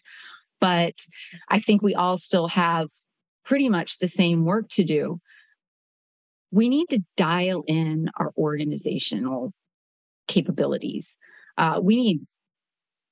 [0.60, 0.94] but
[1.48, 2.88] i think we all still have
[3.46, 5.20] pretty much the same work to do.
[6.50, 9.52] We need to dial in our organizational
[10.26, 11.16] capabilities.
[11.56, 12.20] Uh, we need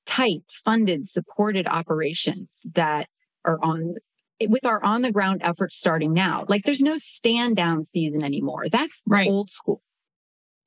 [0.05, 3.07] tight, funded, supported operations that
[3.43, 3.95] are on
[4.41, 6.45] with our on the ground efforts starting now.
[6.47, 8.67] Like there's no stand down season anymore.
[8.69, 9.27] That's right.
[9.27, 9.81] old school.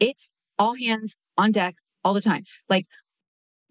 [0.01, 1.74] It's all hands on deck
[2.05, 2.44] all the time.
[2.68, 2.87] Like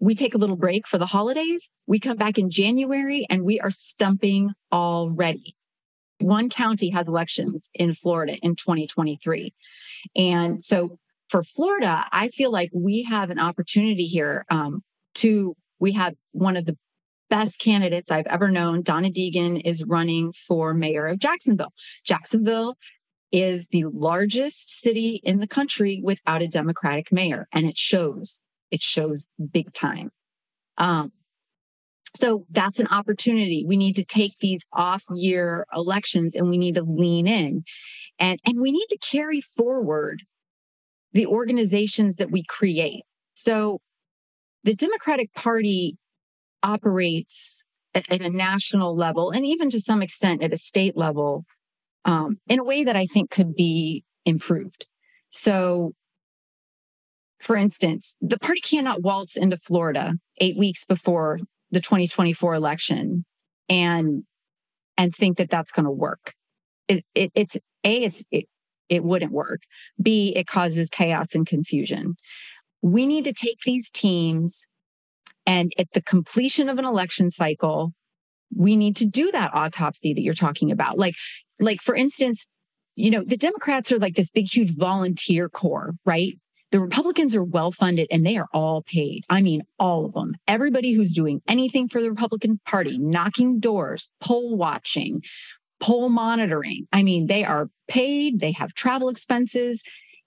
[0.00, 1.68] we take a little break for the holidays.
[1.86, 5.56] We come back in January and we are stumping already.
[6.20, 9.52] One county has elections in Florida in 2023.
[10.16, 14.82] And so for Florida, I feel like we have an opportunity here um,
[15.16, 16.76] to we have one of the
[17.30, 18.82] best candidates I've ever known.
[18.82, 21.72] Donna Deegan is running for mayor of Jacksonville.
[22.04, 22.76] Jacksonville
[23.30, 28.40] is the largest city in the country without a Democratic mayor, and it shows.
[28.70, 30.10] It shows big time.
[30.78, 31.12] Um,
[32.16, 33.64] so that's an opportunity.
[33.66, 37.64] We need to take these off year elections and we need to lean in
[38.18, 40.22] and, and we need to carry forward
[41.12, 43.04] the organizations that we create.
[43.34, 43.80] So
[44.64, 45.96] the Democratic Party
[46.62, 51.44] operates at, a national level and even to some extent at a state level
[52.04, 54.86] um, in a way that I think could be improved.
[55.30, 55.92] So,
[57.40, 61.38] for instance, the party cannot waltz into Florida eight weeks before
[61.70, 63.24] the 2024 election
[63.68, 64.24] and
[64.96, 66.34] and think that that's going to work.
[66.88, 68.46] It, it, it's a it's it,
[68.88, 69.60] it wouldn't work.
[70.00, 72.16] B it causes chaos and confusion
[72.82, 74.66] we need to take these teams
[75.46, 77.92] and at the completion of an election cycle,
[78.54, 80.98] we need to do that autopsy that you're talking about.
[80.98, 81.14] Like,
[81.58, 82.46] like for instance,
[82.96, 86.34] you know, the Democrats are like this big, huge volunteer corps, right?
[86.70, 89.24] The Republicans are well funded and they are all paid.
[89.30, 90.34] I mean, all of them.
[90.46, 95.22] Everybody who's doing anything for the Republican Party, knocking doors, poll watching,
[95.80, 96.86] poll monitoring.
[96.92, 99.80] I mean, they are paid, they have travel expenses.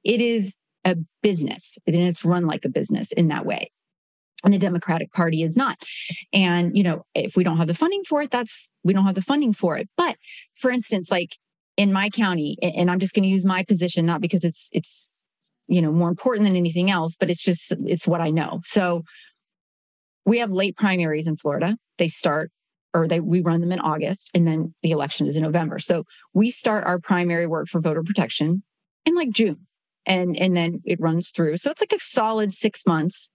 [0.03, 3.71] It is a business and it's run like a business in that way.
[4.43, 5.77] And the democratic party is not.
[6.33, 9.15] And you know if we don't have the funding for it that's we don't have
[9.15, 9.89] the funding for it.
[9.97, 10.17] But
[10.59, 11.37] for instance like
[11.77, 15.13] in my county and i'm just going to use my position not because it's it's
[15.67, 18.61] you know more important than anything else but it's just it's what i know.
[18.65, 19.03] So
[20.25, 21.77] we have late primaries in florida.
[21.97, 22.51] They start
[22.93, 25.77] or they we run them in august and then the election is in november.
[25.79, 28.63] So we start our primary work for voter protection
[29.05, 29.67] in like june
[30.05, 31.57] and and then it runs through.
[31.57, 33.29] So it's like a solid six months.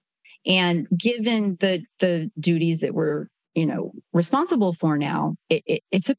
[0.47, 6.11] And given the the duties that we're you know responsible for now, it, it, it's
[6.11, 6.17] a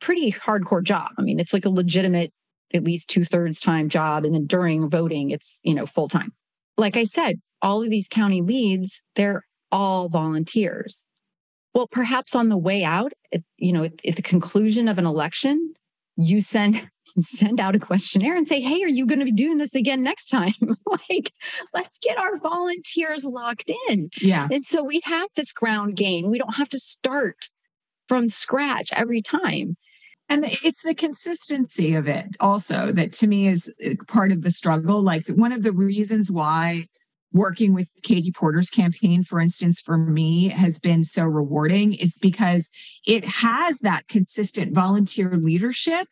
[0.00, 1.10] pretty hardcore job.
[1.18, 2.32] I mean, it's like a legitimate
[2.72, 6.32] at least two thirds time job, and then during voting, it's you know full time.
[6.76, 11.06] Like I said, all of these county leads, they're all volunteers.
[11.74, 13.12] Well, perhaps on the way out,
[13.56, 15.74] you know, at, at the conclusion of an election,
[16.16, 16.88] you send
[17.20, 20.02] send out a questionnaire and say, hey, are you going to be doing this again
[20.02, 20.54] next time?
[21.10, 21.32] like,
[21.72, 24.10] let's get our volunteers locked in.
[24.20, 24.48] Yeah.
[24.50, 26.30] And so we have this ground game.
[26.30, 27.48] We don't have to start
[28.08, 29.76] from scratch every time.
[30.28, 34.50] And it's the consistency of it also that to me is uh, part of the
[34.50, 35.02] struggle.
[35.02, 36.86] Like one of the reasons why
[37.32, 42.70] working with Katie Porter's campaign, for instance, for me has been so rewarding is because
[43.06, 46.06] it has that consistent volunteer leadership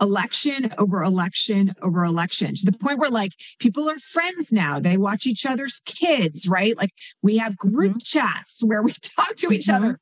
[0.00, 4.80] election over election over election to the point where like people are friends now.
[4.80, 6.76] They watch each other's kids, right?
[6.76, 6.90] Like
[7.22, 7.98] we have group mm-hmm.
[8.02, 9.84] chats where we talk to each mm-hmm.
[9.84, 10.00] other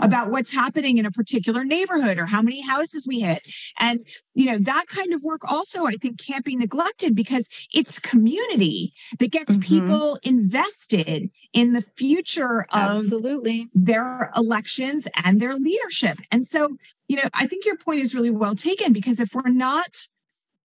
[0.00, 3.40] about what's happening in a particular neighborhood or how many houses we hit.
[3.78, 4.00] And,
[4.34, 8.92] you know, that kind of work also, I think, can't be neglected because it's community
[9.18, 9.60] that gets mm-hmm.
[9.62, 13.68] people invested in the future of Absolutely.
[13.74, 16.18] their elections and their leadership.
[16.30, 16.76] And so,
[17.08, 20.06] you know, I think your point is really well taken because if we're not,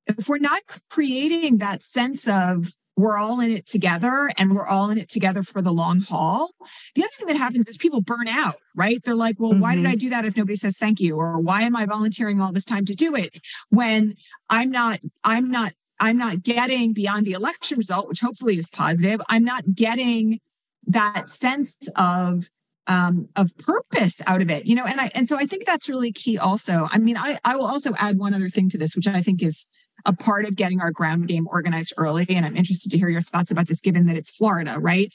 [0.06, 4.90] if we're not creating that sense of we're all in it together and we're all
[4.90, 6.50] in it together for the long haul.
[6.94, 9.02] The other thing that happens is people burn out, right?
[9.02, 9.60] They're like, well, mm-hmm.
[9.60, 9.98] why did I mm-hmm.
[9.98, 11.16] do that if nobody says thank you?
[11.16, 13.30] Or why am I volunteering all this time to do it
[13.70, 14.14] when
[14.50, 19.20] I'm not, I'm not, I'm not getting beyond the election result, which hopefully is positive.
[19.28, 20.40] I'm not getting
[20.86, 22.48] that sense of
[22.88, 25.88] um, of purpose out of it, you know, and I and so I think that's
[25.88, 26.88] really key also.
[26.90, 29.42] I mean, I I will also add one other thing to this, which I think
[29.42, 29.68] is
[30.04, 32.26] a part of getting our ground game organized early.
[32.28, 35.12] And I'm interested to hear your thoughts about this, given that it's Florida, right?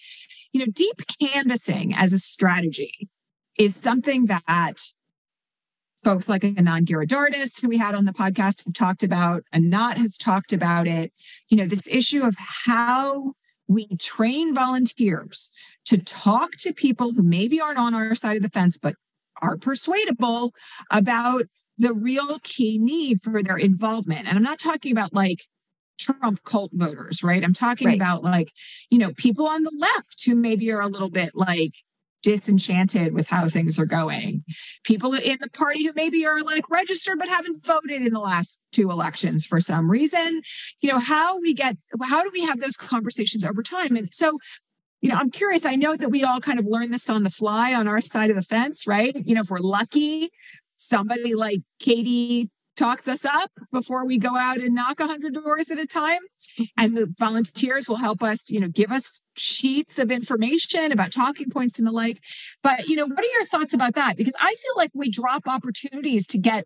[0.53, 3.09] You know, deep canvassing as a strategy
[3.57, 4.79] is something that
[6.03, 9.43] folks like Anand Giridharadas, who we had on the podcast, have talked about.
[9.51, 11.11] Anat has talked about it.
[11.49, 13.33] You know, this issue of how
[13.67, 15.49] we train volunteers
[15.85, 18.95] to talk to people who maybe aren't on our side of the fence, but
[19.41, 20.53] are persuadable
[20.91, 21.43] about
[21.77, 24.27] the real key need for their involvement.
[24.27, 25.45] And I'm not talking about like
[25.99, 27.43] Trump cult voters, right?
[27.43, 27.97] I'm talking right.
[27.97, 28.51] about like,
[28.89, 31.73] you know, people on the left who maybe are a little bit like
[32.23, 34.43] disenchanted with how things are going.
[34.83, 38.61] People in the party who maybe are like registered but haven't voted in the last
[38.71, 40.41] two elections for some reason.
[40.81, 43.95] You know, how we get how do we have those conversations over time?
[43.95, 44.39] And so
[44.99, 45.63] you know, I'm curious.
[45.63, 48.31] I know that we all kind of learn this on the fly on our side
[48.31, 49.15] of the fence, right?
[49.25, 50.31] You know, if we're lucky,
[50.77, 55.79] somebody like Katie talks us up before we go out and knock 100 doors at
[55.79, 56.19] a time.
[56.77, 61.49] And the volunteers will help us you know give us sheets of information about talking
[61.49, 62.21] points and the like.
[62.63, 64.15] But you know what are your thoughts about that?
[64.15, 66.65] Because i feel like we drop opportunities to get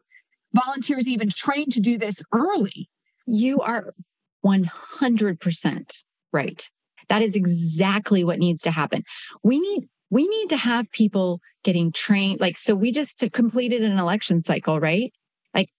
[0.54, 2.90] volunteers even trained to do this early.
[3.26, 3.94] You are
[4.46, 5.92] 100%
[6.34, 6.70] right.
[7.10, 9.04] That is exactly what needs to happen.
[9.44, 12.40] We need we need to have people getting trained.
[12.40, 15.12] Like, so we just completed an election cycle, right?
[15.56, 15.70] Like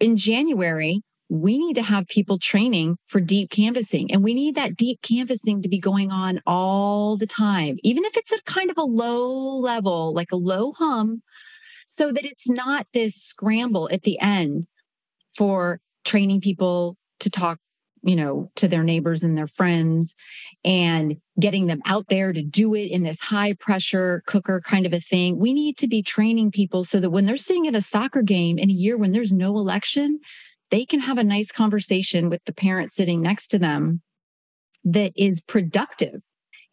[0.00, 1.00] in January,
[1.30, 5.62] we need to have people training for deep canvassing and we need that deep canvassing
[5.62, 9.30] to be going on all the time even if it's a kind of a low
[9.60, 11.22] level like a low hum
[11.86, 14.66] so that it's not this scramble at the end
[15.36, 17.60] for training people to talk
[18.02, 20.14] you know, to their neighbors and their friends
[20.64, 24.92] and getting them out there to do it in this high pressure cooker kind of
[24.92, 25.38] a thing.
[25.38, 28.58] We need to be training people so that when they're sitting at a soccer game
[28.58, 30.18] in a year when there's no election,
[30.70, 34.00] they can have a nice conversation with the parent sitting next to them
[34.84, 36.20] that is productive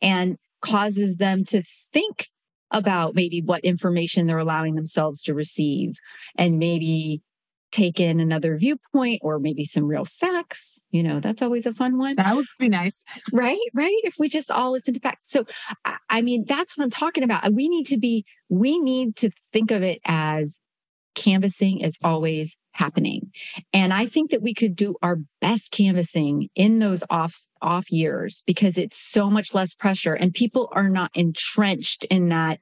[0.02, 1.64] and causes them to
[1.94, 2.30] think
[2.72, 5.96] about maybe what information they're allowing themselves to receive
[6.38, 7.22] and maybe
[7.72, 10.80] take in another viewpoint or maybe some real facts.
[10.92, 12.16] You know, that's always a fun one.
[12.16, 13.04] That would be nice.
[13.34, 14.00] Right, right.
[14.04, 15.30] If we just all listen to facts.
[15.32, 15.46] So,
[16.10, 17.52] I mean, that's what I'm talking about.
[17.54, 20.60] We need to be, we need to think of it as
[21.16, 23.32] canvassing is always happening.
[23.74, 28.44] And I think that we could do our best canvassing in those off off years
[28.46, 32.60] because it's so much less pressure and people are not entrenched in that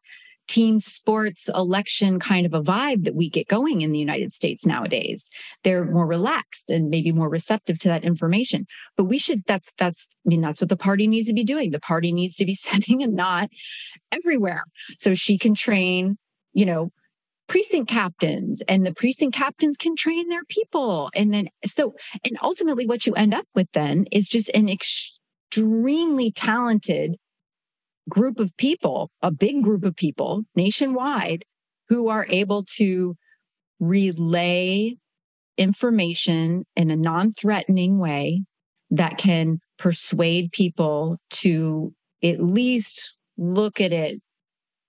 [0.48, 4.66] team sports election kind of a vibe that we get going in the United States
[4.66, 5.26] nowadays.
[5.64, 8.66] They're more relaxed and maybe more receptive to that information.
[8.98, 11.72] But we should that's that's I mean that's what the party needs to be doing.
[11.72, 13.50] The party needs to be sending Anat
[14.12, 14.64] everywhere
[14.98, 16.18] so she can train,
[16.54, 16.92] you know,
[17.48, 21.94] precinct captains and the precinct captains can train their people and then so
[22.24, 27.16] and ultimately what you end up with then is just an extremely talented
[28.10, 31.44] group of people, a big group of people nationwide
[31.90, 33.16] who are able to
[33.80, 34.96] relay
[35.58, 38.44] information in a non threatening way
[38.92, 41.94] that can persuade people to
[42.24, 44.22] at least look at it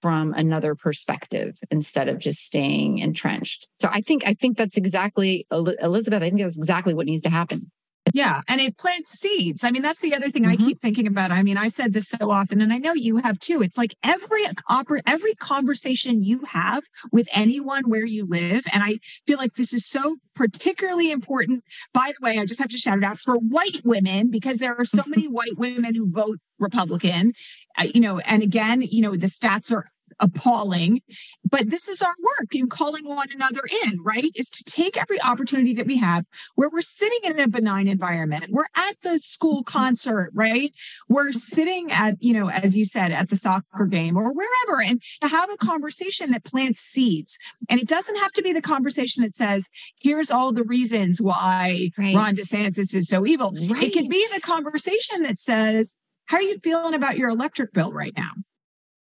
[0.03, 3.67] from another perspective instead of just staying entrenched.
[3.77, 7.31] So I think I think that's exactly Elizabeth I think that's exactly what needs to
[7.31, 7.71] happen.
[8.13, 8.41] Yeah.
[8.49, 9.65] And it plants seeds.
[9.65, 10.53] I mean, that's the other thing mm-hmm.
[10.63, 11.33] I keep thinking about.
[11.33, 13.63] I mean, I said this so often, and I know you have too.
[13.63, 18.65] It's like every opera, every conversation you have with anyone where you live.
[18.73, 21.65] And I feel like this is so particularly important.
[21.93, 24.77] By the way, I just have to shout it out for white women because there
[24.79, 27.33] are so many white women who vote Republican.
[27.79, 29.87] Uh, you know, and again, you know, the stats are
[30.21, 31.01] appalling.
[31.49, 34.31] But this is our work in calling one another in, right?
[34.35, 38.47] Is to take every opportunity that we have where we're sitting in a benign environment.
[38.51, 40.73] We're at the school concert, right?
[41.09, 45.03] We're sitting at, you know, as you said, at the soccer game or wherever, and
[45.21, 47.39] to have a conversation that plants seeds.
[47.69, 49.69] And it doesn't have to be the conversation that says,
[50.01, 52.15] here's all the reasons why right.
[52.15, 53.53] Ron DeSantis is so evil.
[53.69, 53.85] Right.
[53.85, 55.97] It can be the conversation that says,
[56.27, 58.31] how are you feeling about your electric bill right now?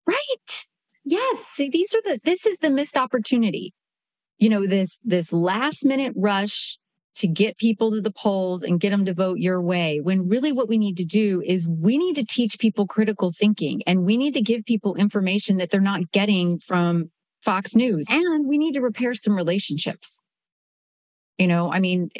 [0.06, 0.64] Right.
[1.08, 3.72] Yes, see, these are the this is the missed opportunity.
[4.38, 6.78] You know, this this last minute rush
[7.14, 10.52] to get people to the polls and get them to vote your way when really
[10.52, 14.16] what we need to do is we need to teach people critical thinking and we
[14.16, 17.08] need to give people information that they're not getting from
[17.42, 20.22] Fox News and we need to repair some relationships.
[21.38, 22.10] You know, I mean,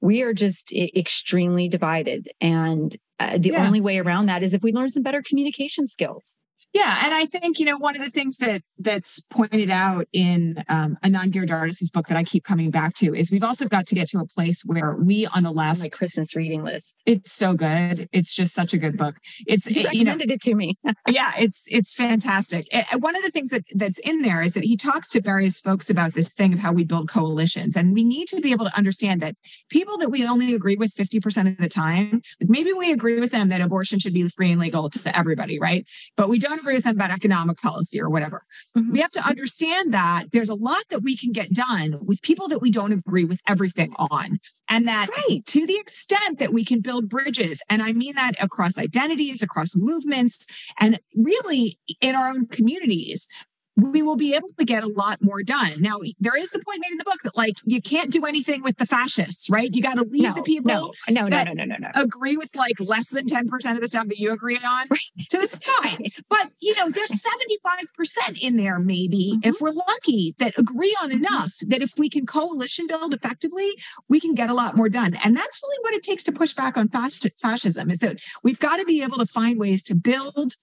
[0.00, 3.66] we are just extremely divided and uh, the yeah.
[3.66, 6.38] only way around that is if we learn some better communication skills
[6.76, 10.62] Yeah, and I think you know one of the things that that's pointed out in
[10.68, 13.94] um, Anand artist's book that I keep coming back to is we've also got to
[13.94, 16.94] get to a place where we on the left, my Christmas reading list.
[17.06, 18.10] It's so good.
[18.12, 19.14] It's just such a good book.
[19.46, 20.76] It's you recommended know, it to me.
[21.08, 22.66] yeah, it's it's fantastic.
[22.70, 25.60] And one of the things that that's in there is that he talks to various
[25.60, 28.66] folks about this thing of how we build coalitions, and we need to be able
[28.66, 29.34] to understand that
[29.70, 33.30] people that we only agree with fifty percent of the time, maybe we agree with
[33.30, 35.86] them that abortion should be free and legal to everybody, right?
[36.18, 38.44] But we don't agree with them about economic policy or whatever.
[38.76, 38.92] Mm-hmm.
[38.92, 42.48] We have to understand that there's a lot that we can get done with people
[42.48, 44.38] that we don't agree with everything on.
[44.68, 45.46] And that right.
[45.46, 49.76] to the extent that we can build bridges, and I mean that across identities, across
[49.76, 50.48] movements,
[50.80, 53.28] and really in our own communities,
[53.76, 55.80] we will be able to get a lot more done.
[55.80, 58.62] Now, there is the point made in the book that like you can't do anything
[58.62, 59.72] with the fascists, right?
[59.72, 62.36] You got to leave no, the people no, no, no, no, no, no, no, agree
[62.36, 65.00] with like less than 10% of the stuff that you agree on right.
[65.28, 66.10] to the side.
[66.30, 69.48] But you know, there's 75% in there, maybe, mm-hmm.
[69.48, 71.24] if we're lucky, that agree on mm-hmm.
[71.24, 73.70] enough that if we can coalition build effectively,
[74.08, 75.14] we can get a lot more done.
[75.22, 78.78] And that's really what it takes to push back on fascism is that we've got
[78.78, 80.54] to be able to find ways to build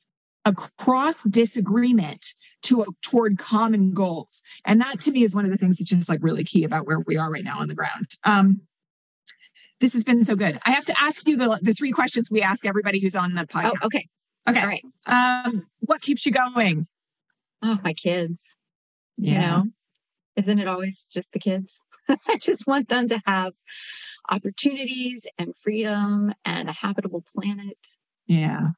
[0.45, 2.33] across disagreement
[2.63, 4.41] to a, toward common goals.
[4.65, 6.87] And that to me is one of the things that's just like really key about
[6.87, 8.07] where we are right now on the ground.
[8.23, 8.61] Um,
[9.79, 10.59] this has been so good.
[10.65, 13.41] I have to ask you the, the three questions we ask everybody who's on the
[13.41, 13.73] oh, podcast.
[13.81, 14.07] oh, okay.
[14.47, 14.59] Okay.
[14.59, 14.83] All right.
[15.05, 16.87] Um, what keeps you going?
[17.61, 18.41] Oh my kids.
[19.17, 19.31] Yeah.
[19.33, 19.63] you know
[20.35, 21.73] isn't it always just the kids?
[22.27, 23.53] I just want them to have
[24.29, 27.77] opportunities and freedom and a habitable planet.
[28.25, 28.69] Yeah.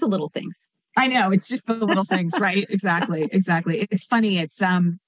[0.00, 0.54] The little things
[0.96, 2.66] I know it's just the little things, right?
[2.70, 3.86] Exactly, exactly.
[3.90, 4.38] It's funny.
[4.38, 4.98] It's um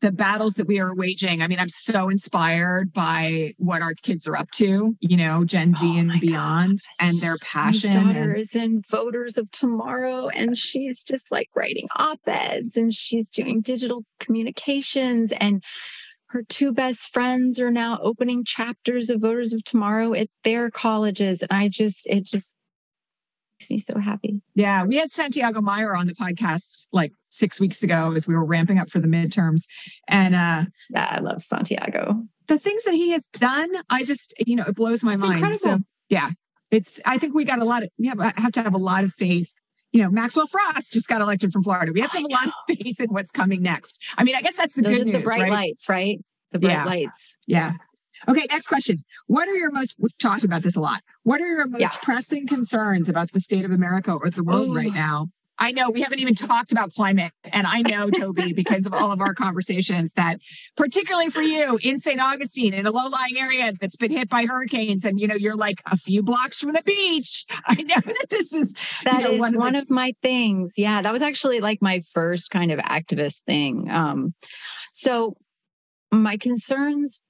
[0.00, 1.42] the battles that we are waging.
[1.42, 5.74] I mean, I'm so inspired by what our kids are up to, you know, Gen
[5.74, 7.08] Z oh and beyond, gosh.
[7.08, 8.06] and their passion.
[8.06, 12.76] My daughter and, is in Voters of Tomorrow, and she's just like writing op eds
[12.76, 15.32] and she's doing digital communications.
[15.40, 15.62] And
[16.28, 21.42] her two best friends are now opening chapters of Voters of Tomorrow at their colleges.
[21.42, 22.54] And I just, it just
[23.58, 24.42] makes me so happy.
[24.54, 28.44] Yeah, we had Santiago Mayer on the podcast like six weeks ago as we were
[28.44, 29.64] ramping up for the midterms.
[30.08, 32.22] And uh yeah, I love Santiago.
[32.46, 35.34] The things that he has done, I just, you know, it blows my it's mind.
[35.34, 35.58] Incredible.
[35.58, 35.78] So
[36.08, 36.30] yeah,
[36.70, 39.04] it's I think we got a lot of we have, have to have a lot
[39.04, 39.52] of faith
[39.90, 41.92] you know, Maxwell Frost just got elected from Florida.
[41.94, 44.04] We have to have a lot of faith in what's coming next.
[44.18, 45.50] I mean, I guess that's the Those good news, the bright right?
[45.50, 46.18] lights, right?
[46.52, 46.84] The bright yeah.
[46.84, 47.36] lights.
[47.46, 47.72] Yeah.
[48.28, 49.04] Okay, next question.
[49.26, 51.02] What are your most, we've talked about this a lot.
[51.22, 51.90] What are your most yeah.
[52.02, 54.74] pressing concerns about the state of America or the world oh.
[54.74, 55.28] right now?
[55.58, 57.32] I know we haven't even talked about climate.
[57.44, 60.38] And I know, Toby, because of all of our conversations, that
[60.76, 62.20] particularly for you in St.
[62.20, 65.56] Augustine, in a low lying area that's been hit by hurricanes, and you know, you're
[65.56, 67.44] like a few blocks from the beach.
[67.66, 70.14] I know that this is that you know, is one, of, one the- of, my
[70.22, 70.74] things.
[70.76, 73.90] Yeah, that was actually like my first kind of activist thing.
[73.90, 74.34] Um,
[74.92, 75.36] so
[76.10, 77.20] my concerns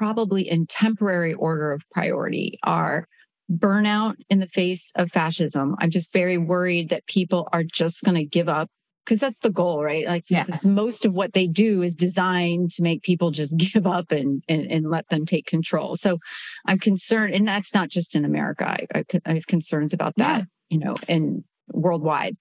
[0.00, 3.06] probably in temporary order of priority are
[3.52, 5.76] burnout in the face of fascism.
[5.78, 8.70] I'm just very worried that people are just going to give up
[9.04, 10.06] because that's the goal, right?
[10.06, 10.64] Like yes.
[10.64, 14.62] most of what they do is designed to make people just give up and, and,
[14.70, 15.96] and let them take control.
[15.96, 16.16] So
[16.64, 18.66] I'm concerned, and that's not just in America.
[18.66, 20.44] I, I, I have concerns about that, yeah.
[20.70, 21.44] you know, and
[21.74, 22.38] worldwide.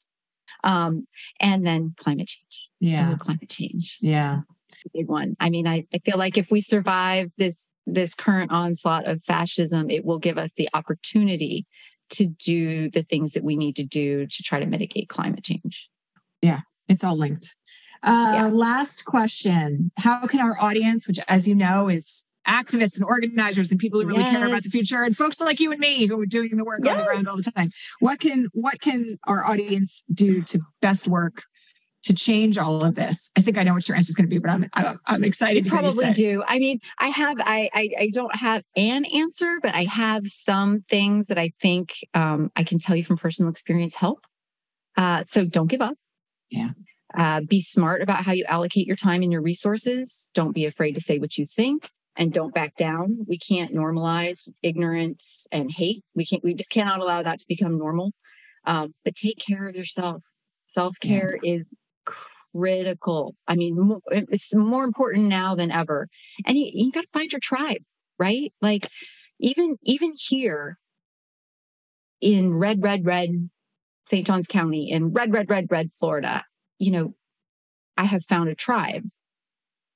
[0.63, 1.07] Um,
[1.41, 2.69] and then climate change.
[2.79, 3.97] Yeah, climate change.
[3.99, 4.41] Yeah,
[4.93, 5.35] big one.
[5.39, 9.89] I mean, I, I feel like if we survive this this current onslaught of fascism,
[9.89, 11.65] it will give us the opportunity
[12.11, 15.89] to do the things that we need to do to try to mitigate climate change.
[16.41, 17.55] Yeah, it's all linked.
[18.01, 18.49] Uh, yeah.
[18.51, 23.79] Last question How can our audience, which, as you know, is activists and organizers and
[23.79, 24.35] people who really yes.
[24.35, 26.79] care about the future and folks like you and me who are doing the work
[26.83, 26.93] yes.
[26.93, 31.07] on the ground all the time what can what can our audience do to best
[31.07, 31.43] work
[32.03, 33.29] to change all of this?
[33.37, 35.23] I think I know what your answer is going to be, but I'm I'm, I'm
[35.23, 35.65] excited.
[35.65, 36.43] to probably do.
[36.47, 40.83] I mean, I have I, I, I don't have an answer, but I have some
[40.89, 44.25] things that I think um, I can tell you from personal experience help.
[44.97, 45.95] Uh, so don't give up.
[46.49, 46.69] Yeah.
[47.17, 50.27] Uh, be smart about how you allocate your time and your resources.
[50.33, 53.25] Don't be afraid to say what you think and don't back down.
[53.27, 56.03] We can't normalize ignorance and hate.
[56.15, 56.43] We can't.
[56.43, 58.11] We just cannot allow that to become normal.
[58.65, 60.21] Um, but take care of yourself.
[60.67, 61.55] Self care yeah.
[61.55, 61.73] is
[62.55, 63.35] critical.
[63.47, 66.07] I mean, it's more important now than ever.
[66.45, 67.81] And you, you got to find your tribe,
[68.17, 68.53] right?
[68.61, 68.89] Like
[69.39, 70.77] even even here
[72.21, 73.49] in red, red, red
[74.07, 74.25] St.
[74.25, 76.43] Johns County, in red, red, red, red Florida,
[76.77, 77.13] you know,
[77.97, 79.03] I have found a tribe.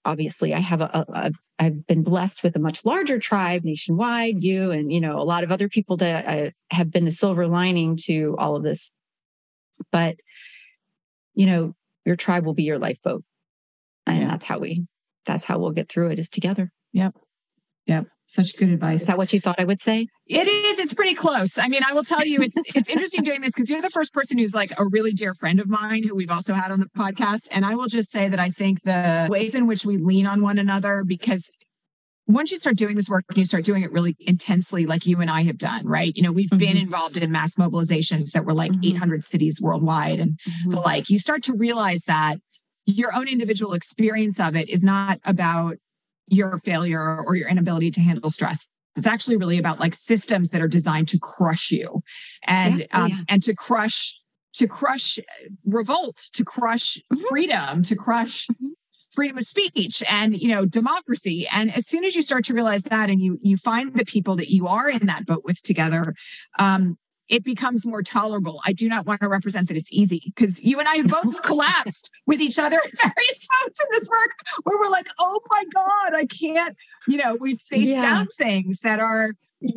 [0.05, 4.43] Obviously, I have a, I've been blessed with a much larger tribe nationwide.
[4.43, 7.47] You and you know a lot of other people that uh, have been the silver
[7.47, 8.93] lining to all of this
[9.91, 10.15] but
[11.35, 11.75] you know,
[12.05, 13.23] your tribe will be your lifeboat.
[14.05, 14.27] And Yeah.
[14.27, 14.85] that's how we
[15.25, 16.69] that's how we'll get through it is together.
[16.91, 17.15] Yep.
[17.87, 18.07] Yep.
[18.25, 19.01] Such good advice.
[19.01, 20.07] Is that what you thought I would say?
[20.27, 20.79] It is.
[20.79, 21.57] It's pretty close.
[21.57, 24.13] I mean, I will tell you, it's it's interesting doing this because you're the first
[24.13, 26.87] person who's like a really dear friend of mine who we've also had on the
[26.97, 27.47] podcast.
[27.51, 30.41] And I will just say that I think the ways in which we lean on
[30.41, 31.49] one another, because
[32.27, 35.19] once you start doing this work and you start doing it really intensely, like you
[35.19, 36.11] and I have done, right?
[36.15, 36.81] You know, we've been Mhm.
[36.83, 38.95] involved in mass mobilizations that were like Mhm.
[38.95, 41.09] 800 cities worldwide, and the like.
[41.09, 42.37] You start to realize that
[42.85, 45.77] your own individual experience of it is not about
[46.27, 50.61] your failure or your inability to handle stress it's actually really about like systems that
[50.61, 52.01] are designed to crush you
[52.45, 52.85] and Yeah.
[52.93, 53.23] Oh, um, yeah.
[53.27, 54.15] and to crush
[54.53, 55.17] to crush
[55.65, 57.21] revolt to crush Mhm.
[57.27, 58.69] freedom to crush Mhm.
[59.13, 62.83] Freedom of speech and you know democracy and as soon as you start to realize
[62.83, 66.15] that and you you find the people that you are in that boat with together
[66.59, 66.97] um
[67.29, 68.61] it becomes more tolerable.
[68.65, 71.41] I do not want to represent that it's easy because you and I have both
[71.49, 74.31] collapsed with each other at various times in this work
[74.63, 76.75] where we're like, oh my God, I can't,
[77.07, 78.01] you know, we face Yeah.
[78.01, 79.31] down things that are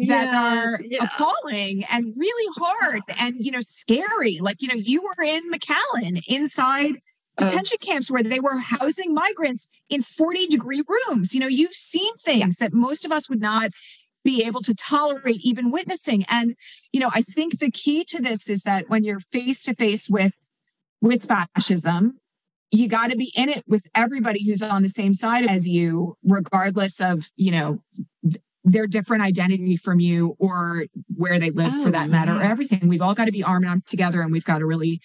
[0.08, 1.04] that are yeah.
[1.04, 6.20] appalling and really hard and you know scary like you know you were in mcallen
[6.26, 7.00] inside.
[7.38, 7.46] Mm.
[7.46, 11.34] detention camps where they were housing migrants in 40 degree rooms.
[11.34, 13.70] You know you've seen things that most of us would not
[14.24, 16.24] be able to tolerate even witnessing.
[16.28, 16.56] And
[16.92, 20.08] you know i think the key to this is that when you're face to face
[20.08, 20.34] with
[21.02, 22.18] with fascism
[22.72, 26.16] you got to be in it with everybody who's on the same side as you
[26.24, 27.80] regardless of you know
[28.64, 32.88] their different identity from you or where they live for Oh, that matter or everything.
[32.88, 35.00] We've all got to be arm in arm together and we've got to really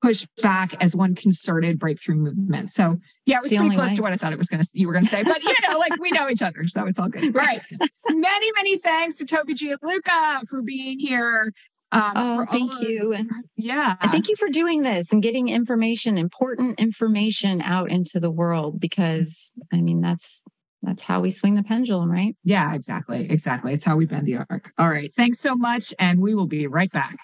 [0.00, 2.96] push back as one concerted breakthrough movement so
[3.26, 3.96] yeah it was The pretty close way.
[3.96, 5.54] to what i thought it was going to you were going to say but you
[5.68, 7.60] know like we know each other so it's all good right
[8.08, 11.52] many many thanks to toby Gialluca for being here
[11.90, 13.14] um, Oh, thank of- you.
[13.14, 18.30] And yeah thank you for doing this and getting information, important information out into the
[18.30, 19.34] world because
[19.72, 20.42] I mean that's
[20.82, 22.36] that's how we swing the pendulum, right?
[22.44, 23.28] Yeah, exactly.
[23.30, 23.72] Exactly.
[23.72, 24.70] It's how we bend the arc.
[24.78, 25.12] All right.
[25.14, 25.92] Thanks so much.
[25.98, 27.16] And we will be right back.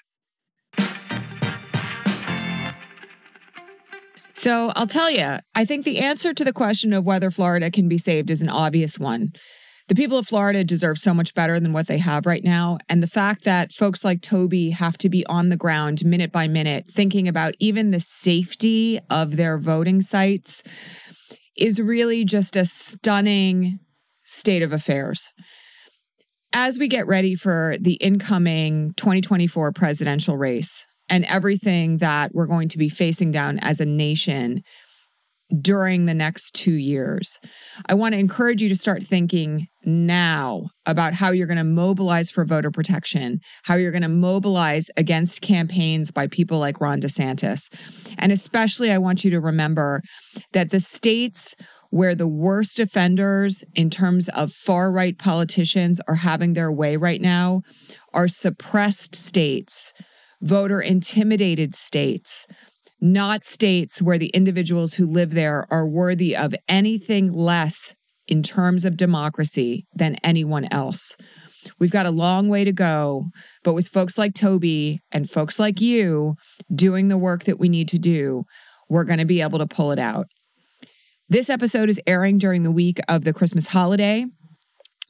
[4.44, 7.88] So I'll tell you, I think the answer to the question of whether Florida can
[7.88, 9.32] be saved is an obvious one.
[9.88, 12.76] The people of Florida deserve so much better than what they have right now.
[12.86, 16.46] And the fact that folks like Toby have to be on the ground minute by
[16.46, 20.62] minute, thinking about even the safety of their voting sites,
[21.56, 23.78] is really just a stunning
[24.24, 25.32] state of affairs.
[26.52, 32.68] As we get ready for the incoming 2024 presidential race and everything that we're going
[32.68, 34.62] to be facing down as a nation
[35.60, 37.38] during the next two years,
[37.86, 42.30] I want to encourage you to start thinking now about how you're going to mobilize
[42.30, 47.72] for voter protection, how you're going to mobilize against campaigns by people like Ron DeSantis.
[48.18, 50.00] And especially, I want you to remember
[50.52, 51.54] that the states
[51.90, 57.20] where the worst offenders in terms of far right politicians are having their way right
[57.20, 57.62] now
[58.12, 59.92] are suppressed states,
[60.40, 62.46] voter intimidated states,
[63.00, 67.94] not states where the individuals who live there are worthy of anything less
[68.26, 71.16] in terms of democracy than anyone else.
[71.78, 73.26] We've got a long way to go,
[73.62, 76.34] but with folks like Toby and folks like you
[76.74, 78.44] doing the work that we need to do,
[78.88, 80.26] we're going to be able to pull it out.
[81.28, 84.26] This episode is airing during the week of the Christmas holiday.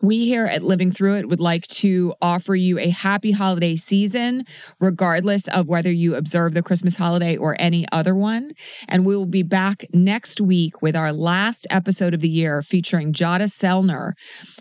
[0.05, 4.45] We here at Living Through It would like to offer you a happy holiday season,
[4.79, 8.51] regardless of whether you observe the Christmas holiday or any other one.
[8.87, 13.15] And we will be back next week with our last episode of the year featuring
[13.15, 14.13] Jada Selner,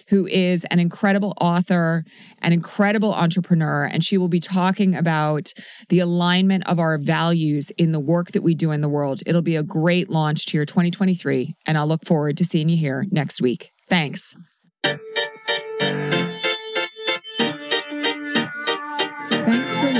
[0.08, 2.06] who is an incredible author,
[2.42, 3.84] an incredible entrepreneur.
[3.84, 5.52] And she will be talking about
[5.90, 9.20] the alignment of our values in the work that we do in the world.
[9.26, 11.54] It'll be a great launch to your 2023.
[11.68, 13.72] And I'll look forward to seeing you here next week.
[13.90, 14.38] Thanks.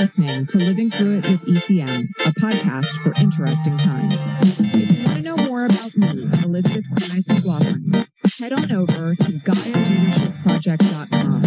[0.04, 4.20] Listening to Living Through It with ECM, a podcast for interesting times.
[4.60, 8.06] If you want to know more about me, Elizabeth Christ McLaughlin,
[8.38, 11.42] head on over to GaiaLeadershipProject.com,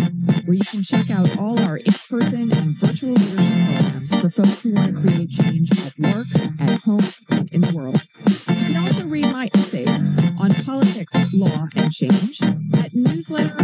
[0.45, 4.74] where you can check out all our in-person and virtual leadership programs for folks who
[4.74, 6.26] want to create change at work,
[6.60, 8.01] at home, and in the world.
[8.49, 9.51] You can also read my
[10.97, 12.41] politics, law, and change
[12.75, 13.55] at newsletter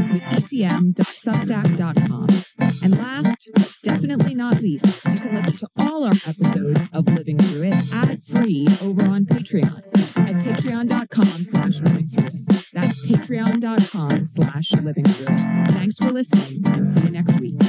[2.84, 7.38] And last, but definitely not least, you can listen to all our episodes of Living
[7.38, 9.77] Through It ad-free over on Patreon
[10.17, 12.34] at patreon.com slash living through it.
[12.73, 15.39] That's patreon.com slash living through it.
[15.71, 17.59] Thanks for listening and see you next week.